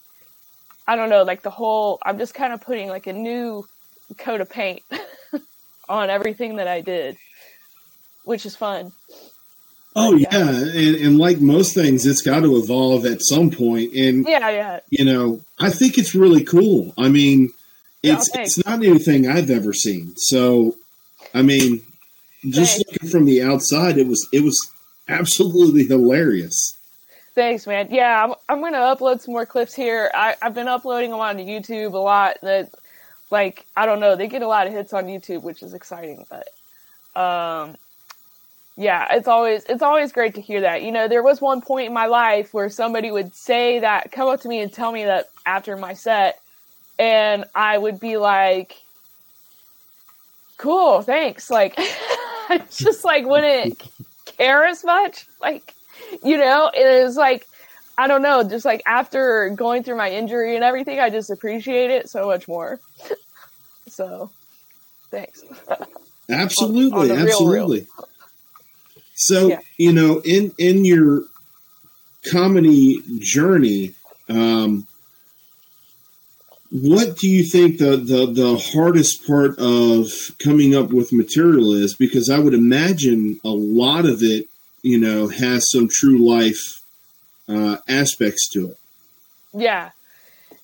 I 0.88 0.96
don't 0.96 1.10
know, 1.10 1.24
like 1.24 1.42
the 1.42 1.50
whole, 1.50 2.00
I'm 2.04 2.18
just 2.18 2.34
kind 2.34 2.54
of 2.54 2.62
putting 2.62 2.90
like 2.90 3.08
a 3.08 3.14
new 3.14 3.68
coat 4.18 4.42
of 4.42 4.50
paint 4.50 4.84
on 5.90 6.10
everything 6.10 6.58
that 6.58 6.68
I 6.68 6.82
did, 6.82 7.18
which 8.24 8.46
is 8.46 8.56
fun. 8.56 8.92
Oh 9.98 10.16
yeah, 10.16 10.50
and, 10.50 10.96
and 10.96 11.18
like 11.18 11.40
most 11.40 11.74
things, 11.74 12.06
it's 12.06 12.22
got 12.22 12.42
to 12.42 12.58
evolve 12.58 13.06
at 13.06 13.22
some 13.22 13.50
point. 13.50 13.94
And 13.94 14.28
yeah, 14.28 14.50
yeah, 14.50 14.80
you 14.90 15.06
know, 15.06 15.40
I 15.58 15.70
think 15.70 15.98
it's 15.98 16.14
really 16.14 16.44
cool. 16.44 16.94
I 16.98 17.08
mean, 17.08 17.50
it's 18.04 18.30
yeah, 18.34 18.42
it's 18.42 18.66
not 18.66 18.84
anything 18.84 19.30
I've 19.30 19.50
ever 19.50 19.72
seen. 19.72 20.14
So, 20.18 20.76
I 21.34 21.44
mean, 21.44 21.82
just 22.44 22.76
thanks. 22.76 22.92
looking 22.92 23.10
from 23.10 23.26
the 23.26 23.42
outside, 23.42 23.98
it 23.98 24.08
was 24.08 24.28
it 24.34 24.44
was 24.44 24.70
absolutely 25.08 25.86
hilarious. 25.86 26.78
Thanks, 27.36 27.68
man. 27.68 27.90
Yeah, 27.92 28.26
I'm 28.26 28.36
I'm 28.50 28.62
gonna 28.62 28.80
upload 28.80 29.22
some 29.22 29.34
more 29.34 29.48
clips 29.48 29.76
here. 29.76 30.12
I, 30.16 30.36
I've 30.44 30.56
been 30.56 30.70
uploading 30.70 31.12
them 31.12 31.22
on 31.22 31.38
YouTube 31.40 31.94
a 31.96 32.00
lot. 32.00 32.38
That 32.44 32.72
like 33.32 33.66
I 33.76 33.88
don't 33.88 34.02
know, 34.02 34.16
they 34.18 34.28
get 34.28 34.44
a 34.44 34.48
lot 34.48 34.68
of 34.68 34.74
hits 34.74 34.94
on 34.94 35.06
YouTube, 35.08 35.44
which 35.44 35.64
is 35.64 35.74
exciting. 35.74 36.26
But 36.30 36.50
um, 37.22 37.78
yeah, 38.78 39.08
it's 39.12 39.28
always 39.28 39.66
it's 39.66 39.84
always 39.84 40.14
great 40.14 40.36
to 40.36 40.42
hear 40.42 40.62
that. 40.62 40.84
You 40.84 40.92
know, 40.92 41.08
there 41.08 41.24
was 41.24 41.42
one 41.42 41.62
point 41.62 41.88
in 41.88 41.94
my 41.94 42.08
life 42.08 42.54
where 42.54 42.70
somebody 42.70 43.12
would 43.12 43.36
say 43.36 43.80
that, 43.80 44.12
come 44.12 44.30
up 44.30 44.42
to 44.42 44.50
me 44.50 44.62
and 44.62 44.74
tell 44.74 44.92
me 44.92 45.06
that 45.06 45.28
after 45.46 45.78
my 45.78 45.94
set, 45.94 46.42
and 47.00 47.46
I 47.56 47.78
would 47.78 48.00
be 48.02 48.18
like, 48.18 48.78
"Cool, 50.58 51.04
thanks." 51.04 51.52
Like, 51.52 51.76
I 51.80 52.64
just 52.72 53.06
like 53.06 53.26
wouldn't 53.28 53.84
care 54.40 54.66
as 54.66 54.84
much. 54.86 55.28
Like, 55.42 55.75
you 56.24 56.38
know, 56.38 56.72
it 56.74 57.04
was 57.04 57.16
like 57.18 57.48
I 57.98 58.08
don't 58.08 58.22
know, 58.22 58.44
just 58.44 58.66
like 58.66 58.82
after 58.86 59.50
going 59.50 59.84
through 59.84 59.98
my 59.98 60.10
injury 60.10 60.56
and 60.56 60.64
everything, 60.64 61.00
I 61.00 61.10
just 61.10 61.30
appreciate 61.30 61.92
it 61.92 62.10
so 62.10 62.26
much 62.26 62.48
more. 62.48 62.80
so, 63.88 64.30
thanks. 65.12 65.44
Absolutely, 66.30 67.12
on, 67.12 67.18
on 67.18 67.28
absolutely. 67.28 67.80
Real, 67.82 67.88
real. 67.88 68.08
So 69.14 69.48
yeah. 69.48 69.60
you 69.78 69.94
know, 69.94 70.22
in 70.26 70.52
in 70.58 70.84
your 70.84 71.24
comedy 72.32 73.04
journey, 73.20 73.94
um, 74.28 74.88
what 76.72 77.18
do 77.18 77.30
you 77.30 77.44
think 77.44 77.78
the, 77.78 77.98
the 77.98 78.26
the 78.26 78.58
hardest 78.58 79.26
part 79.28 79.58
of 79.60 80.12
coming 80.40 80.76
up 80.76 80.90
with 80.90 81.14
material 81.14 81.74
is? 81.74 81.96
Because 81.96 82.30
I 82.30 82.40
would 82.40 82.54
imagine 82.54 83.40
a 83.46 83.50
lot 83.50 84.06
of 84.06 84.24
it, 84.24 84.48
you 84.86 85.00
know, 85.00 85.28
has 85.28 85.72
some 85.72 85.90
true 85.90 86.30
life 86.30 86.84
uh, 87.50 87.78
aspects 87.88 88.48
to 88.50 88.70
it. 88.70 88.78
Yeah, 89.52 89.90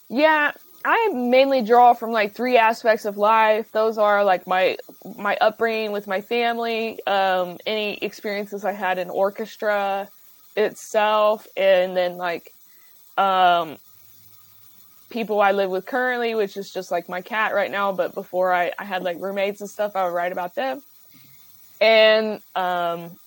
yeah. 0.09 0.51
I 0.85 1.09
mainly 1.11 1.63
draw 1.63 1.95
from 1.95 2.11
like 2.11 2.35
three 2.35 2.55
aspects 2.55 3.05
of 3.05 3.17
life. 3.17 3.71
Those 3.71 3.97
are 3.97 4.23
like 4.23 4.45
my 4.45 4.77
my 5.17 5.37
upbringing 5.41 5.91
with 5.91 6.05
my 6.05 6.21
family, 6.21 7.03
um, 7.07 7.57
any 7.65 7.97
experiences 7.97 8.63
I 8.63 8.73
had 8.73 8.99
in 8.99 9.09
orchestra 9.09 10.07
itself, 10.55 11.47
and 11.57 11.97
then 11.97 12.17
like 12.17 12.53
um, 13.17 13.77
people 15.09 15.41
I 15.41 15.51
live 15.51 15.71
with 15.71 15.87
currently, 15.87 16.35
which 16.35 16.57
is 16.57 16.71
just 16.71 16.91
like 16.91 17.09
my 17.09 17.21
cat 17.21 17.55
right 17.55 17.71
now. 17.71 17.91
But 17.91 18.13
before 18.13 18.53
I, 18.53 18.71
I 18.77 18.83
had 18.83 19.01
like 19.01 19.17
roommates 19.19 19.61
and 19.61 19.69
stuff, 19.69 19.95
I 19.95 20.05
would 20.05 20.13
write 20.13 20.31
about 20.31 20.53
them, 20.53 20.83
and 21.79 22.39
um, 22.53 23.17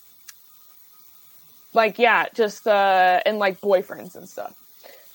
like 1.75 1.99
yeah, 1.99 2.26
just 2.35 2.66
uh, 2.66 3.21
and 3.26 3.38
like 3.38 3.61
boyfriends 3.61 4.14
and 4.16 4.28
stuff. 4.28 4.54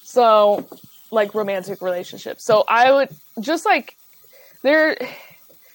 So 0.04 0.68
like 1.12 1.34
romantic 1.34 1.82
relationships. 1.82 2.44
So 2.44 2.64
I 2.68 2.92
would 2.92 3.10
just 3.40 3.66
like 3.66 3.96
there 4.62 4.98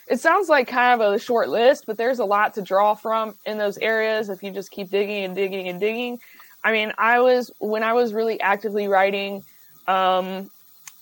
it 0.07 0.21
sounds 0.21 0.49
like 0.49 0.69
kind 0.69 1.01
of 1.01 1.15
a 1.15 1.19
short 1.19 1.49
list, 1.49 1.87
but 1.87 1.97
there's 1.97 2.19
a 2.19 2.25
lot 2.25 2.55
to 2.55 2.63
draw 2.63 2.95
from 2.95 3.35
in 3.47 3.57
those 3.57 3.79
areas 3.79 4.29
if 4.29 4.43
you 4.43 4.51
just 4.51 4.71
keep 4.71 4.91
digging 4.91 5.25
and 5.25 5.35
digging 5.35 5.69
and 5.69 5.81
digging. 5.81 6.21
I 6.63 6.73
mean, 6.73 6.93
I 6.99 7.21
was 7.21 7.51
when 7.59 7.83
I 7.83 7.93
was 7.95 8.13
really 8.13 8.41
actively 8.41 8.89
writing, 8.89 9.43
um, 9.87 10.51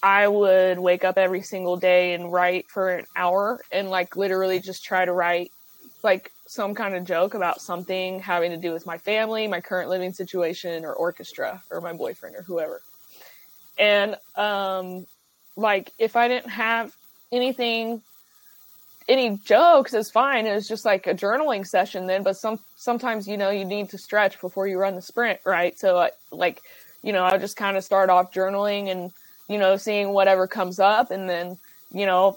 I 0.03 0.27
would 0.27 0.79
wake 0.79 1.05
up 1.05 1.17
every 1.19 1.43
single 1.43 1.77
day 1.77 2.15
and 2.15 2.33
write 2.33 2.69
for 2.69 2.91
an 2.91 3.07
hour 3.15 3.61
and 3.71 3.89
like 3.89 4.17
literally 4.17 4.61
just 4.61 4.85
try 4.85 5.05
to 5.05 5.12
write 5.12 5.53
like 6.03 6.33
some 6.52 6.75
kind 6.75 6.94
of 6.94 7.04
joke 7.04 7.32
about 7.32 7.62
something 7.62 8.21
having 8.21 8.50
to 8.50 8.59
do 8.59 8.73
with 8.73 8.85
my 8.85 8.99
family, 8.99 9.47
my 9.47 9.61
current 9.61 9.88
living 9.88 10.12
situation, 10.12 10.85
or 10.85 10.92
orchestra, 10.92 11.62
or 11.71 11.80
my 11.80 11.94
boyfriend, 11.94 12.37
or 12.37 12.42
whoever. 12.42 12.82
And 13.78 14.16
um, 14.37 15.06
like 15.56 15.92
if 15.99 16.14
I 16.14 16.28
didn't 16.28 16.50
have 16.50 16.94
anything 17.32 18.02
any 19.09 19.37
jokes 19.44 19.94
is 19.94 20.11
fine. 20.11 20.47
It 20.47 20.54
was 20.54 20.68
just 20.68 20.85
like 20.85 21.06
a 21.06 21.14
journaling 21.14 21.66
session 21.66 22.06
then, 22.06 22.23
but 22.23 22.37
some 22.37 22.61
sometimes 22.76 23.26
you 23.26 23.37
know 23.37 23.50
you 23.50 23.64
need 23.64 23.88
to 23.90 23.99
stretch 23.99 24.40
before 24.40 24.68
you 24.68 24.78
run 24.78 24.94
the 24.94 25.02
sprint, 25.02 25.40
right? 25.44 25.76
So 25.78 25.99
I, 25.99 26.11
like 26.30 26.61
you 27.02 27.12
know 27.12 27.25
I 27.25 27.38
just 27.38 27.56
kind 27.56 27.76
of 27.76 27.82
start 27.82 28.11
off 28.11 28.32
journaling 28.32 28.88
and 28.92 29.11
you 29.49 29.59
know 29.59 29.76
seeing 29.76 30.11
whatever 30.11 30.47
comes 30.47 30.78
up, 30.78 31.11
and 31.11 31.28
then 31.28 31.59
you 31.92 32.06
know 32.06 32.37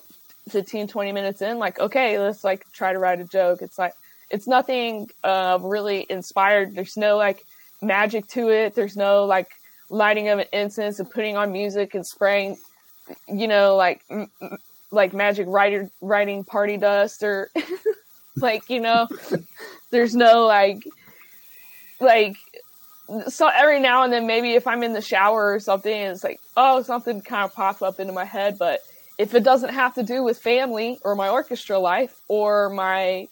15 0.50 0.88
20 0.88 1.12
minutes 1.12 1.42
in 1.42 1.58
like 1.58 1.80
okay 1.80 2.20
let's 2.20 2.44
like 2.44 2.72
try 2.72 2.94
to 2.94 3.00
write 3.00 3.20
a 3.20 3.24
joke 3.24 3.64
it's 3.64 3.80
like 3.80 3.94
it's 4.30 4.48
nothing 4.48 5.10
uh, 5.24 5.60
really 5.62 6.06
inspired. 6.10 6.76
There's 6.76 6.98
no 6.98 7.18
like 7.18 7.46
magic 7.82 8.28
to 8.30 8.50
it. 8.50 8.76
There's 8.76 8.98
no 8.98 9.26
like 9.26 9.50
lighting 9.90 10.30
of 10.30 10.40
an 10.40 10.48
incense 10.52 11.00
and 11.00 11.10
putting 11.10 11.38
on 11.38 11.52
music 11.52 11.94
and 11.94 12.06
spraying 12.06 12.58
you 13.28 13.48
know 13.48 13.76
like 13.76 14.02
m- 14.10 14.32
like 14.90 15.14
magic 15.14 15.46
writer 15.48 15.92
writing 16.02 16.44
party 16.44 16.76
dust 16.76 17.22
or 17.22 17.52
like 18.38 18.68
you 18.68 18.80
know 18.80 19.08
there's 19.92 20.16
no 20.16 20.48
like 20.48 20.84
like 22.02 22.36
so 23.28 23.48
every 23.48 23.80
now 23.80 24.02
and 24.02 24.12
then 24.12 24.26
maybe 24.26 24.56
if 24.56 24.66
i'm 24.66 24.82
in 24.82 24.94
the 24.94 25.02
shower 25.02 25.54
or 25.54 25.60
something 25.60 25.96
it's 25.96 26.24
like 26.24 26.40
oh 26.58 26.82
something 26.82 27.22
kind 27.22 27.44
of 27.44 27.54
pops 27.54 27.82
up 27.82 28.00
into 28.00 28.14
my 28.14 28.26
head. 28.26 28.58
But 28.58 28.82
if 29.18 29.34
it 29.34 29.44
doesn't 29.44 29.74
have 29.74 29.94
to 29.96 30.04
do 30.04 30.24
with 30.24 30.38
family 30.38 31.00
or 31.04 31.16
my 31.16 31.30
orchestra 31.30 31.80
life 31.80 32.20
or 32.28 32.70
my 32.70 33.28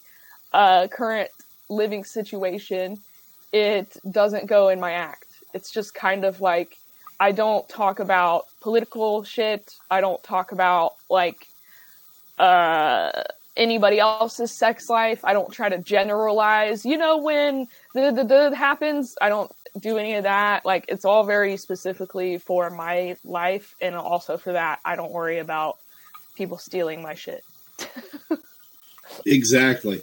uh, 0.53 0.87
current 0.87 1.29
living 1.69 2.03
situation 2.03 2.99
it 3.51 3.97
doesn't 4.11 4.47
go 4.47 4.69
in 4.69 4.79
my 4.79 4.91
act 4.91 5.27
it's 5.53 5.71
just 5.71 5.93
kind 5.93 6.25
of 6.25 6.41
like 6.41 6.77
i 7.19 7.31
don't 7.31 7.67
talk 7.69 7.99
about 7.99 8.45
political 8.61 9.23
shit 9.23 9.75
i 9.89 10.01
don't 10.01 10.21
talk 10.23 10.51
about 10.51 10.93
like 11.09 11.47
uh 12.39 13.23
anybody 13.55 13.99
else's 13.99 14.51
sex 14.51 14.89
life. 14.89 15.23
I 15.23 15.33
don't 15.33 15.51
try 15.51 15.69
to 15.69 15.77
generalize. 15.77 16.85
You 16.85 16.97
know, 16.97 17.17
when 17.17 17.67
the 17.93 18.11
the, 18.11 18.23
the 18.23 18.55
happens, 18.55 19.15
I 19.21 19.29
don't 19.29 19.51
do 19.79 19.97
any 19.97 20.15
of 20.15 20.23
that. 20.23 20.65
Like 20.65 20.85
it's 20.87 21.05
all 21.05 21.23
very 21.23 21.57
specifically 21.57 22.37
for 22.37 22.69
my 22.69 23.17
life, 23.23 23.75
and 23.81 23.95
also 23.95 24.37
for 24.37 24.53
that, 24.53 24.79
I 24.85 24.95
don't 24.95 25.11
worry 25.11 25.39
about 25.39 25.77
people 26.35 26.57
stealing 26.57 27.01
my 27.01 27.13
shit. 27.13 27.43
exactly. 29.25 30.01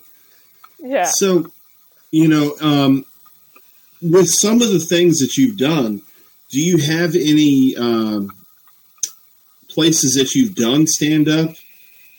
Yeah. 0.83 1.05
So, 1.05 1.51
you 2.11 2.29
know, 2.29 2.57
um, 2.61 3.05
with 4.03 4.29
some 4.29 4.63
of 4.63 4.71
the 4.71 4.81
things 4.81 5.19
that 5.21 5.37
you've 5.37 5.59
done, 5.59 6.03
do 6.51 6.61
you 6.61 6.79
have 6.79 7.15
any 7.15 7.77
um, 7.77 8.33
places 9.69 10.15
that 10.15 10.35
you've 10.35 10.55
done 10.55 10.87
stand 10.87 11.29
up 11.29 11.51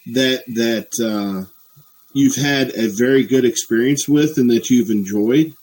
that 0.07 0.43
that 0.47 0.89
uh, 0.99 1.45
you've 2.13 2.35
had 2.35 2.69
a 2.75 2.87
very 2.87 3.23
good 3.23 3.45
experience 3.45 4.07
with 4.07 4.37
and 4.37 4.49
that 4.49 4.69
you've 4.69 4.89
enjoyed? 4.89 5.53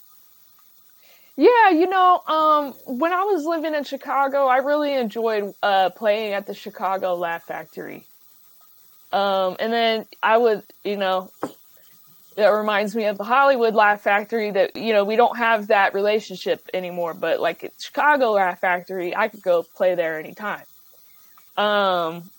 Yeah, 1.36 1.70
you 1.70 1.86
know, 1.86 2.20
um, 2.26 2.72
when 2.98 3.12
I 3.12 3.22
was 3.22 3.44
living 3.44 3.74
in 3.74 3.84
Chicago, 3.84 4.46
I 4.46 4.56
really 4.56 4.92
enjoyed 4.92 5.54
uh, 5.62 5.90
playing 5.90 6.32
at 6.32 6.46
the 6.46 6.54
Chicago 6.54 7.14
Laugh 7.14 7.44
Factory. 7.44 8.04
Um, 9.12 9.56
and 9.60 9.72
then 9.72 10.06
I 10.20 10.36
would, 10.36 10.64
you 10.82 10.96
know, 10.96 11.30
that 12.38 12.50
reminds 12.50 12.94
me 12.94 13.04
of 13.06 13.18
the 13.18 13.24
Hollywood 13.24 13.74
Laugh 13.74 14.00
Factory 14.00 14.52
that, 14.52 14.76
you 14.76 14.92
know, 14.92 15.02
we 15.02 15.16
don't 15.16 15.36
have 15.36 15.66
that 15.66 15.92
relationship 15.92 16.70
anymore, 16.72 17.12
but 17.12 17.40
like 17.40 17.72
Chicago 17.80 18.30
Laugh 18.30 18.60
Factory, 18.60 19.14
I 19.14 19.26
could 19.26 19.42
go 19.42 19.64
play 19.64 19.96
there 19.96 20.20
anytime. 20.20 20.62
Um, 21.56 22.30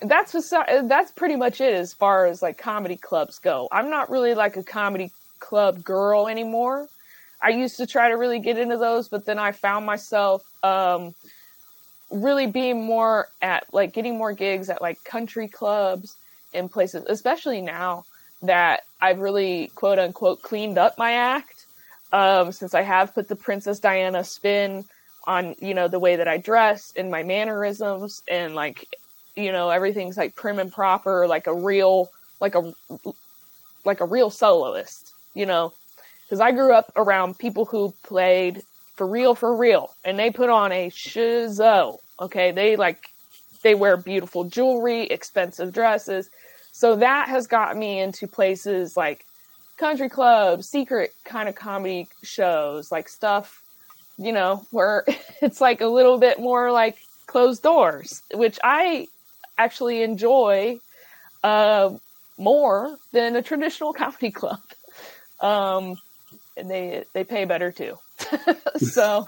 that's 0.00 0.32
that's 0.58 1.12
pretty 1.12 1.36
much 1.36 1.60
it 1.60 1.72
as 1.72 1.94
far 1.94 2.26
as 2.26 2.42
like 2.42 2.58
comedy 2.58 2.96
clubs 2.96 3.38
go. 3.38 3.68
I'm 3.70 3.90
not 3.90 4.10
really 4.10 4.34
like 4.34 4.56
a 4.56 4.64
comedy 4.64 5.12
club 5.38 5.84
girl 5.84 6.26
anymore. 6.26 6.88
I 7.40 7.50
used 7.50 7.76
to 7.76 7.86
try 7.86 8.08
to 8.08 8.16
really 8.16 8.40
get 8.40 8.58
into 8.58 8.76
those, 8.76 9.08
but 9.08 9.24
then 9.24 9.38
I 9.38 9.52
found 9.52 9.86
myself 9.86 10.42
um, 10.64 11.14
really 12.10 12.48
being 12.48 12.84
more 12.84 13.28
at 13.40 13.72
like 13.72 13.92
getting 13.92 14.18
more 14.18 14.32
gigs 14.32 14.68
at 14.68 14.82
like 14.82 15.04
country 15.04 15.46
clubs 15.46 16.16
and 16.52 16.68
places, 16.68 17.04
especially 17.08 17.60
now 17.60 18.04
that 18.42 18.82
I've 19.00 19.20
really 19.20 19.70
quote 19.74 19.98
unquote 19.98 20.42
cleaned 20.42 20.78
up 20.78 20.98
my 20.98 21.12
act. 21.12 21.66
Um, 22.12 22.52
since 22.52 22.74
I 22.74 22.82
have 22.82 23.14
put 23.14 23.28
the 23.28 23.36
Princess 23.36 23.78
Diana 23.80 24.22
spin 24.22 24.84
on, 25.26 25.54
you 25.60 25.72
know, 25.72 25.88
the 25.88 25.98
way 25.98 26.16
that 26.16 26.28
I 26.28 26.36
dress 26.36 26.92
and 26.96 27.10
my 27.10 27.22
mannerisms 27.22 28.22
and 28.28 28.54
like 28.54 28.86
you 29.36 29.52
know 29.52 29.70
everything's 29.70 30.16
like 30.16 30.34
prim 30.34 30.58
and 30.58 30.72
proper 30.72 31.26
like 31.26 31.46
a 31.46 31.54
real 31.54 32.10
like 32.40 32.54
a 32.54 32.72
like 33.84 34.00
a 34.00 34.04
real 34.04 34.30
soloist 34.30 35.12
you 35.34 35.46
know 35.46 35.72
because 36.24 36.40
i 36.40 36.52
grew 36.52 36.72
up 36.72 36.92
around 36.96 37.38
people 37.38 37.64
who 37.64 37.92
played 38.02 38.62
for 38.94 39.06
real 39.06 39.34
for 39.34 39.56
real 39.56 39.94
and 40.04 40.18
they 40.18 40.30
put 40.30 40.50
on 40.50 40.70
a 40.72 40.90
shizo 40.90 41.98
okay 42.20 42.50
they 42.52 42.76
like 42.76 43.08
they 43.62 43.74
wear 43.74 43.96
beautiful 43.96 44.44
jewelry 44.44 45.02
expensive 45.04 45.72
dresses 45.72 46.28
so 46.72 46.96
that 46.96 47.28
has 47.28 47.46
got 47.46 47.76
me 47.76 48.00
into 48.00 48.26
places 48.26 48.96
like 48.96 49.24
country 49.78 50.08
clubs 50.08 50.68
secret 50.68 51.14
kind 51.24 51.48
of 51.48 51.54
comedy 51.54 52.08
shows 52.22 52.90
like 52.90 53.08
stuff 53.08 53.62
you 54.18 54.32
know 54.32 54.64
where 54.70 55.04
it's 55.42 55.60
like 55.60 55.80
a 55.80 55.86
little 55.86 56.18
bit 56.18 56.40
more 56.40 56.70
like 56.72 56.96
closed 57.26 57.62
doors 57.62 58.22
which 58.34 58.58
i 58.64 59.06
actually 59.58 60.02
enjoy 60.02 60.78
uh, 61.44 61.90
more 62.38 62.96
than 63.12 63.36
a 63.36 63.42
traditional 63.42 63.92
comedy 64.02 64.30
club. 64.30 64.60
Um, 65.40 65.96
and 66.56 66.70
they 66.70 67.04
they 67.14 67.24
pay 67.24 67.44
better 67.44 67.72
too. 67.72 67.98
so 68.76 69.26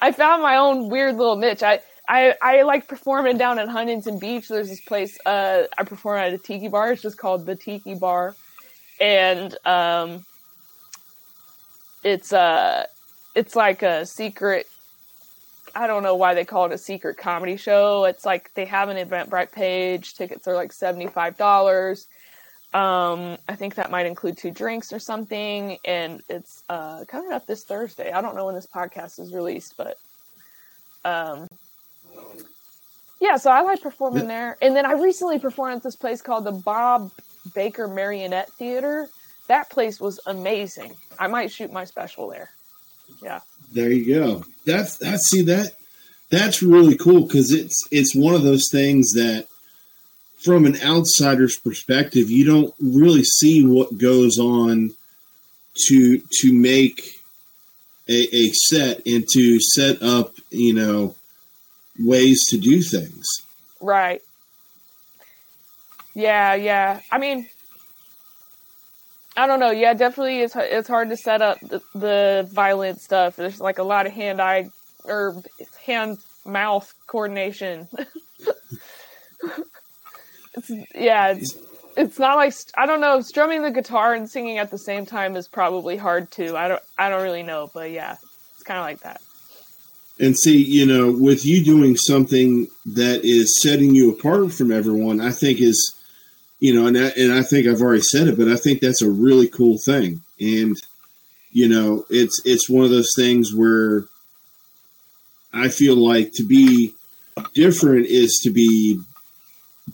I 0.00 0.12
found 0.12 0.42
my 0.42 0.56
own 0.56 0.88
weird 0.88 1.16
little 1.16 1.36
niche. 1.36 1.62
I, 1.62 1.80
I 2.10 2.34
I 2.42 2.62
like 2.62 2.88
performing 2.88 3.38
down 3.38 3.60
at 3.60 3.68
Huntington 3.68 4.18
Beach. 4.18 4.48
There's 4.48 4.68
this 4.68 4.80
place 4.80 5.16
uh, 5.24 5.62
I 5.78 5.84
perform 5.84 6.18
at 6.18 6.32
a 6.32 6.38
tiki 6.38 6.66
bar. 6.66 6.90
It's 6.90 7.02
just 7.02 7.16
called 7.16 7.46
the 7.46 7.54
Tiki 7.54 7.94
Bar, 7.94 8.34
and 9.00 9.56
um, 9.64 10.26
it's 12.02 12.32
uh 12.32 12.84
it's 13.36 13.54
like 13.54 13.82
a 13.82 14.04
secret 14.04 14.66
I 15.72 15.86
don't 15.86 16.02
know 16.02 16.16
why 16.16 16.34
they 16.34 16.44
call 16.44 16.66
it 16.66 16.72
a 16.72 16.78
secret 16.78 17.16
comedy 17.16 17.56
show. 17.56 18.04
It's 18.06 18.26
like 18.26 18.52
they 18.54 18.64
have 18.64 18.88
an 18.88 18.96
Eventbrite 18.96 19.52
page. 19.52 20.14
Tickets 20.14 20.48
are 20.48 20.56
like 20.56 20.72
seventy 20.72 21.06
five 21.06 21.36
dollars. 21.36 22.08
Um, 22.74 23.36
I 23.48 23.54
think 23.54 23.76
that 23.76 23.92
might 23.92 24.06
include 24.06 24.36
two 24.36 24.50
drinks 24.50 24.92
or 24.92 24.98
something, 24.98 25.78
and 25.84 26.22
it's 26.28 26.64
uh, 26.68 27.04
coming 27.06 27.30
up 27.30 27.46
this 27.46 27.62
Thursday. 27.62 28.10
I 28.10 28.20
don't 28.20 28.34
know 28.34 28.46
when 28.46 28.56
this 28.56 28.66
podcast 28.66 29.20
is 29.20 29.32
released, 29.32 29.76
but 29.76 29.96
um, 31.04 31.46
yeah. 33.20 33.36
So 33.36 33.50
I 33.50 33.62
like 33.62 33.82
performing 33.82 34.26
there, 34.26 34.56
and 34.60 34.74
then 34.74 34.86
I 34.86 34.92
recently 34.92 35.38
performed 35.38 35.76
at 35.76 35.82
this 35.82 35.96
place 35.96 36.22
called 36.22 36.44
the 36.44 36.52
Bob 36.52 37.12
Baker 37.54 37.86
Marionette 37.86 38.50
Theater. 38.52 39.08
That 39.48 39.70
place 39.70 40.00
was 40.00 40.20
amazing. 40.26 40.94
I 41.18 41.26
might 41.26 41.50
shoot 41.50 41.72
my 41.72 41.84
special 41.84 42.28
there. 42.28 42.50
Yeah. 43.22 43.40
There 43.72 43.90
you 43.90 44.14
go. 44.14 44.44
That's 44.64 44.96
that's 44.98 45.28
see 45.28 45.42
that 45.42 45.72
that's 46.30 46.62
really 46.62 46.96
cool 46.96 47.26
because 47.26 47.52
it's 47.52 47.76
it's 47.90 48.14
one 48.14 48.34
of 48.34 48.42
those 48.42 48.68
things 48.70 49.12
that 49.12 49.46
from 50.38 50.64
an 50.64 50.76
outsider's 50.82 51.58
perspective 51.58 52.30
you 52.30 52.44
don't 52.44 52.74
really 52.80 53.24
see 53.24 53.64
what 53.64 53.98
goes 53.98 54.38
on 54.38 54.90
to 55.86 56.20
to 56.40 56.52
make 56.52 57.20
a, 58.08 58.34
a 58.34 58.50
set 58.52 59.06
and 59.06 59.26
to 59.32 59.60
set 59.60 60.02
up 60.02 60.32
you 60.50 60.72
know 60.72 61.14
ways 62.00 62.44
to 62.46 62.58
do 62.58 62.82
things 62.82 63.26
right 63.80 64.20
yeah 66.14 66.54
yeah 66.54 67.00
i 67.10 67.18
mean 67.18 67.46
I 69.36 69.46
don't 69.46 69.60
know. 69.60 69.70
Yeah, 69.70 69.94
definitely, 69.94 70.40
it's 70.40 70.54
it's 70.56 70.88
hard 70.88 71.08
to 71.10 71.16
set 71.16 71.40
up 71.40 71.60
the, 71.60 71.80
the 71.94 72.48
violent 72.52 73.00
stuff. 73.00 73.36
There's 73.36 73.60
like 73.60 73.78
a 73.78 73.82
lot 73.82 74.06
of 74.06 74.12
hand 74.12 74.40
eye 74.40 74.68
or 75.04 75.42
hand 75.84 76.18
mouth 76.44 76.92
coordination. 77.06 77.88
it's, 80.54 80.70
yeah, 80.94 81.28
it's 81.28 81.56
it's 81.96 82.18
not 82.18 82.36
like 82.36 82.52
I 82.76 82.86
don't 82.86 83.00
know. 83.00 83.20
Strumming 83.20 83.62
the 83.62 83.70
guitar 83.70 84.14
and 84.14 84.28
singing 84.28 84.58
at 84.58 84.70
the 84.70 84.78
same 84.78 85.06
time 85.06 85.36
is 85.36 85.46
probably 85.46 85.96
hard 85.96 86.30
too. 86.30 86.56
I 86.56 86.68
don't 86.68 86.82
I 86.98 87.08
don't 87.08 87.22
really 87.22 87.44
know, 87.44 87.70
but 87.72 87.92
yeah, 87.92 88.16
it's 88.54 88.64
kind 88.64 88.78
of 88.78 88.84
like 88.84 89.00
that. 89.00 89.22
And 90.20 90.36
see, 90.36 90.62
you 90.62 90.84
know, 90.84 91.10
with 91.10 91.46
you 91.46 91.64
doing 91.64 91.96
something 91.96 92.68
that 92.84 93.24
is 93.24 93.60
setting 93.62 93.94
you 93.94 94.12
apart 94.12 94.52
from 94.52 94.70
everyone, 94.70 95.20
I 95.20 95.30
think 95.30 95.60
is 95.60 95.94
you 96.60 96.74
know, 96.74 96.86
and 96.86 96.96
I, 96.96 97.08
and 97.16 97.32
I 97.32 97.42
think 97.42 97.66
I've 97.66 97.80
already 97.80 98.02
said 98.02 98.28
it, 98.28 98.38
but 98.38 98.48
I 98.48 98.56
think 98.56 98.80
that's 98.80 99.02
a 99.02 99.10
really 99.10 99.48
cool 99.48 99.78
thing. 99.78 100.20
And 100.38 100.76
you 101.52 101.68
know, 101.68 102.04
it's 102.10 102.40
it's 102.44 102.68
one 102.68 102.84
of 102.84 102.90
those 102.90 103.12
things 103.16 103.54
where 103.54 104.04
I 105.52 105.68
feel 105.68 105.96
like 105.96 106.32
to 106.34 106.44
be 106.44 106.92
different 107.54 108.06
is 108.06 108.40
to 108.44 108.50
be 108.50 109.00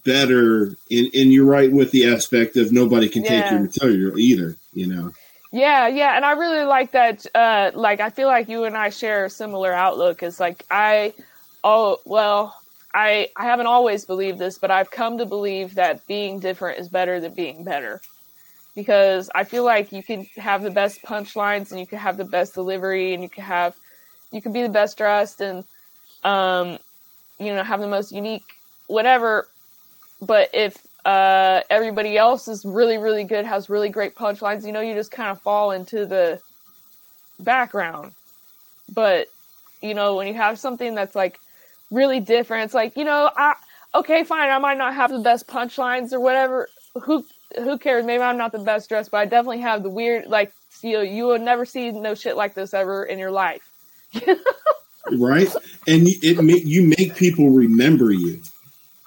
better. 0.05 0.77
And, 0.91 1.15
and 1.15 1.33
you're 1.33 1.47
right 1.47 1.73
with 1.73 1.93
the 1.93 2.13
aspect 2.13 2.57
of 2.57 2.73
nobody 2.73 3.09
can 3.09 3.23
take 3.23 3.51
your 3.51 3.61
material 3.61 4.19
either. 4.19 4.57
You 4.75 4.89
know. 4.89 5.13
Yeah, 5.53 5.87
yeah, 5.89 6.17
and 6.17 6.25
I 6.25 6.33
really 6.33 6.65
like 6.65 6.91
that. 6.93 7.25
Uh, 7.35 7.71
like, 7.75 8.01
I 8.01 8.11
feel 8.11 8.27
like 8.27 8.49
you 8.49 8.65
and 8.65 8.77
I 8.77 8.91
share 8.91 9.25
a 9.27 9.31
similar 9.31 9.73
outlook. 9.73 10.23
Is 10.23 10.41
like 10.41 10.65
I, 10.71 11.15
oh 11.63 11.99
well, 12.05 12.61
I 12.95 13.29
I 13.37 13.45
haven't 13.45 13.67
always 13.67 14.05
believed 14.05 14.39
this, 14.39 14.59
but 14.59 14.71
I've 14.71 14.91
come 14.91 15.19
to 15.19 15.27
believe 15.27 15.75
that 15.77 16.07
being 16.07 16.41
different 16.41 16.81
is 16.81 16.89
better 16.89 17.21
than 17.21 17.33
being 17.35 17.63
better, 17.65 18.01
because 18.77 19.31
I 19.35 19.45
feel 19.45 19.65
like 19.65 19.93
you 19.93 20.03
can 20.03 20.25
have 20.37 20.63
the 20.63 20.71
best 20.71 21.03
punchlines 21.03 21.71
and 21.73 21.81
you 21.81 21.87
can 21.87 21.99
have 21.99 22.17
the 22.19 22.25
best 22.25 22.55
delivery 22.55 23.15
and 23.15 23.23
you 23.23 23.29
can 23.31 23.45
have, 23.45 23.77
you 24.33 24.43
can 24.43 24.53
be 24.53 24.63
the 24.63 24.69
best 24.71 24.99
dressed 24.99 25.41
and, 25.41 25.65
um, 26.25 26.79
you 27.39 27.55
know, 27.55 27.63
have 27.65 27.81
the 27.81 27.89
most 27.89 28.13
unique 28.13 28.45
whatever, 28.89 29.49
but 30.23 30.51
if 30.55 30.77
uh, 31.07 31.63
everybody 31.71 32.19
else 32.19 32.49
is 32.49 32.65
really, 32.65 32.99
really 32.99 33.23
good, 33.23 33.45
has 33.45 33.71
really 33.71 33.89
great 33.89 34.17
punchlines. 34.17 34.67
You 34.67 34.73
know, 34.73 34.81
you 34.81 34.93
just 34.93 35.13
kind 35.13 35.31
of 35.31 35.41
fall 35.41 35.71
into 35.71 36.05
the 36.05 36.41
background. 37.39 38.11
But, 38.93 39.29
you 39.81 39.95
know, 39.95 40.17
when 40.17 40.27
you 40.27 40.35
have 40.35 40.59
something 40.59 40.97
that's 40.97 41.15
like 41.15 41.39
really 41.93 42.19
different, 42.19 42.65
it's 42.65 42.75
like, 42.75 42.97
you 42.97 43.05
know, 43.05 43.31
I, 43.37 43.55
okay, 43.95 44.25
fine, 44.25 44.51
I 44.51 44.59
might 44.59 44.79
not 44.79 44.95
have 44.95 45.13
the 45.13 45.21
best 45.21 45.47
punchlines 45.47 46.13
or 46.13 46.19
whatever. 46.19 46.69
Who, 47.01 47.25
who 47.55 47.79
cares? 47.79 48.05
Maybe 48.05 48.25
I'm 48.25 48.37
not 48.37 48.51
the 48.51 48.59
best 48.59 48.89
dressed, 48.89 49.13
but 49.13 49.19
I 49.19 49.27
definitely 49.27 49.61
have 49.61 49.85
the 49.85 49.91
weird, 49.91 50.27
like, 50.27 50.53
you 50.83 50.95
know, 50.95 51.03
you 51.03 51.27
will 51.27 51.39
never 51.39 51.65
see 51.65 51.93
no 51.93 52.17
shit 52.17 52.37
like 52.37 52.55
this 52.55 52.75
ever 52.75 53.05
in 53.05 53.21
your 53.21 53.31
life. 53.31 53.71
right? 55.13 55.55
And 55.87 56.09
it 56.09 56.67
you 56.67 56.93
make 56.99 57.15
people 57.15 57.51
remember 57.51 58.11
you 58.11 58.43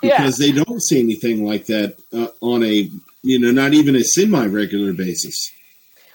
because 0.01 0.37
they 0.37 0.51
don't 0.51 0.81
see 0.81 0.99
anything 0.99 1.45
like 1.45 1.65
that 1.67 1.95
uh, 2.13 2.27
on 2.41 2.63
a 2.63 2.89
you 3.21 3.39
know 3.39 3.51
not 3.51 3.73
even 3.73 3.95
a 3.95 4.03
semi 4.03 4.45
regular 4.45 4.93
basis. 4.93 5.51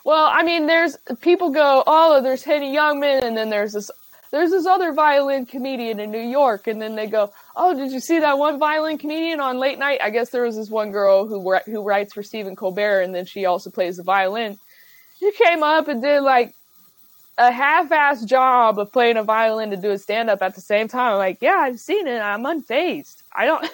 Well, 0.05 0.29
I 0.31 0.43
mean, 0.43 0.67
there's 0.67 0.97
people 1.21 1.51
go, 1.51 1.83
oh, 1.87 2.21
there's 2.23 2.43
Henny 2.43 2.75
Youngman, 2.75 3.23
and 3.23 3.37
then 3.37 3.51
there's 3.51 3.73
this 3.73 3.91
there's 4.31 4.51
this 4.51 4.67
other 4.67 4.93
violin 4.93 5.47
comedian 5.47 6.01
in 6.01 6.11
New 6.11 6.19
York, 6.19 6.67
and 6.67 6.83
then 6.83 6.97
they 6.97 7.07
go, 7.07 7.33
oh, 7.55 7.73
did 7.75 7.93
you 7.93 8.01
see 8.01 8.19
that 8.19 8.37
one 8.37 8.59
violin 8.59 8.99
comedian 8.99 9.39
on 9.41 9.59
late 9.59 9.79
night? 9.79 10.01
I 10.03 10.11
guess 10.11 10.31
there 10.31 10.43
was 10.43 10.57
this 10.57 10.69
one 10.69 10.91
girl 10.91 11.27
who 11.27 11.57
who 11.67 11.83
writes 11.83 12.13
for 12.13 12.23
Stephen 12.23 12.57
Colbert, 12.57 13.03
and 13.03 13.15
then 13.15 13.27
she 13.27 13.45
also 13.45 13.71
plays 13.71 13.97
the 13.97 14.03
violin. 14.03 14.59
She 15.21 15.31
came 15.33 15.63
up 15.63 15.89
and 15.89 16.03
did 16.03 16.21
like 16.21 16.55
a 17.37 17.51
half-assed 17.51 18.27
job 18.27 18.79
of 18.79 18.93
playing 18.93 19.17
a 19.17 19.25
violin 19.25 19.71
to 19.71 19.77
do 19.77 19.91
a 19.91 19.99
stand-up 19.99 20.43
at 20.43 20.55
the 20.55 20.61
same 20.61 20.89
time. 20.89 21.13
I'm 21.13 21.19
like, 21.19 21.39
yeah, 21.41 21.57
I've 21.59 21.81
seen 21.81 22.07
it. 22.07 22.21
I'm 22.21 22.45
unfazed. 22.45 23.23
I 23.33 23.47
don't. 23.47 23.69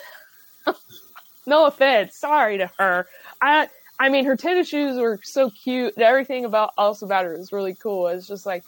no 1.46 1.66
offense. 1.66 2.16
Sorry 2.16 2.59
to 2.59 2.70
her. 2.79 3.07
I 3.40 3.68
I 3.99 4.09
mean, 4.09 4.25
her 4.25 4.37
tennis 4.37 4.68
shoes 4.68 4.96
were 4.99 5.20
so 5.23 5.51
cute. 5.51 5.94
and 5.96 6.03
Everything 6.03 6.46
about 6.46 6.73
else 6.79 7.03
about 7.03 7.27
her 7.27 7.35
is 7.35 7.53
really 7.53 7.75
cool. 7.75 8.09
It's 8.09 8.27
just 8.27 8.46
like, 8.46 8.64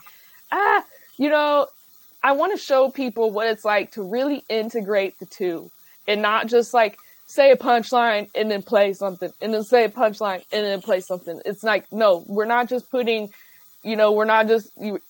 ah, 0.52 0.84
you 1.16 1.30
know, 1.30 1.68
I 2.22 2.32
want 2.32 2.52
to 2.52 2.58
show 2.58 2.90
people 2.90 3.30
what 3.30 3.46
it's 3.46 3.64
like 3.64 3.92
to 3.92 4.02
really 4.02 4.44
integrate 4.50 5.18
the 5.18 5.26
two, 5.26 5.70
and 6.06 6.20
not 6.20 6.48
just 6.48 6.74
like 6.74 6.98
say 7.26 7.50
a 7.50 7.56
punchline 7.56 8.28
and 8.34 8.50
then 8.50 8.62
play 8.62 8.92
something, 8.92 9.32
and 9.40 9.54
then 9.54 9.64
say 9.64 9.84
a 9.84 9.88
punchline 9.88 10.44
and 10.52 10.66
then 10.66 10.82
play 10.82 11.00
something. 11.00 11.40
It's 11.46 11.62
like, 11.62 11.90
no, 11.90 12.24
we're 12.28 12.44
not 12.44 12.68
just 12.68 12.90
putting, 12.90 13.30
you 13.82 13.96
know, 13.96 14.12
we're 14.12 14.24
not 14.24 14.48
just 14.48 14.70
you. 14.80 15.00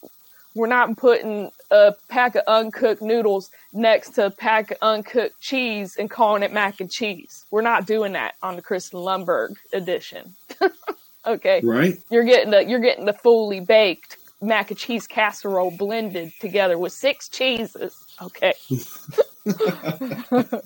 We're 0.54 0.66
not 0.66 0.96
putting 0.98 1.50
a 1.70 1.94
pack 2.08 2.34
of 2.34 2.42
uncooked 2.46 3.00
noodles 3.00 3.50
next 3.72 4.10
to 4.10 4.26
a 4.26 4.30
pack 4.30 4.70
of 4.70 4.76
uncooked 4.82 5.40
cheese 5.40 5.96
and 5.96 6.10
calling 6.10 6.42
it 6.42 6.52
mac 6.52 6.78
and 6.80 6.90
cheese. 6.90 7.46
We're 7.50 7.62
not 7.62 7.86
doing 7.86 8.12
that 8.12 8.34
on 8.42 8.56
the 8.56 8.62
Kristen 8.62 9.00
Lundberg 9.00 9.54
edition. 9.72 10.34
okay, 11.26 11.62
Right? 11.64 11.96
you're 12.10 12.24
getting 12.24 12.50
the 12.50 12.64
you're 12.64 12.80
getting 12.80 13.06
the 13.06 13.14
fully 13.14 13.60
baked 13.60 14.18
mac 14.42 14.70
and 14.70 14.78
cheese 14.78 15.06
casserole 15.06 15.70
blended 15.70 16.32
together 16.40 16.76
with 16.78 16.92
six 16.92 17.30
cheeses. 17.30 17.96
Okay, 18.20 18.52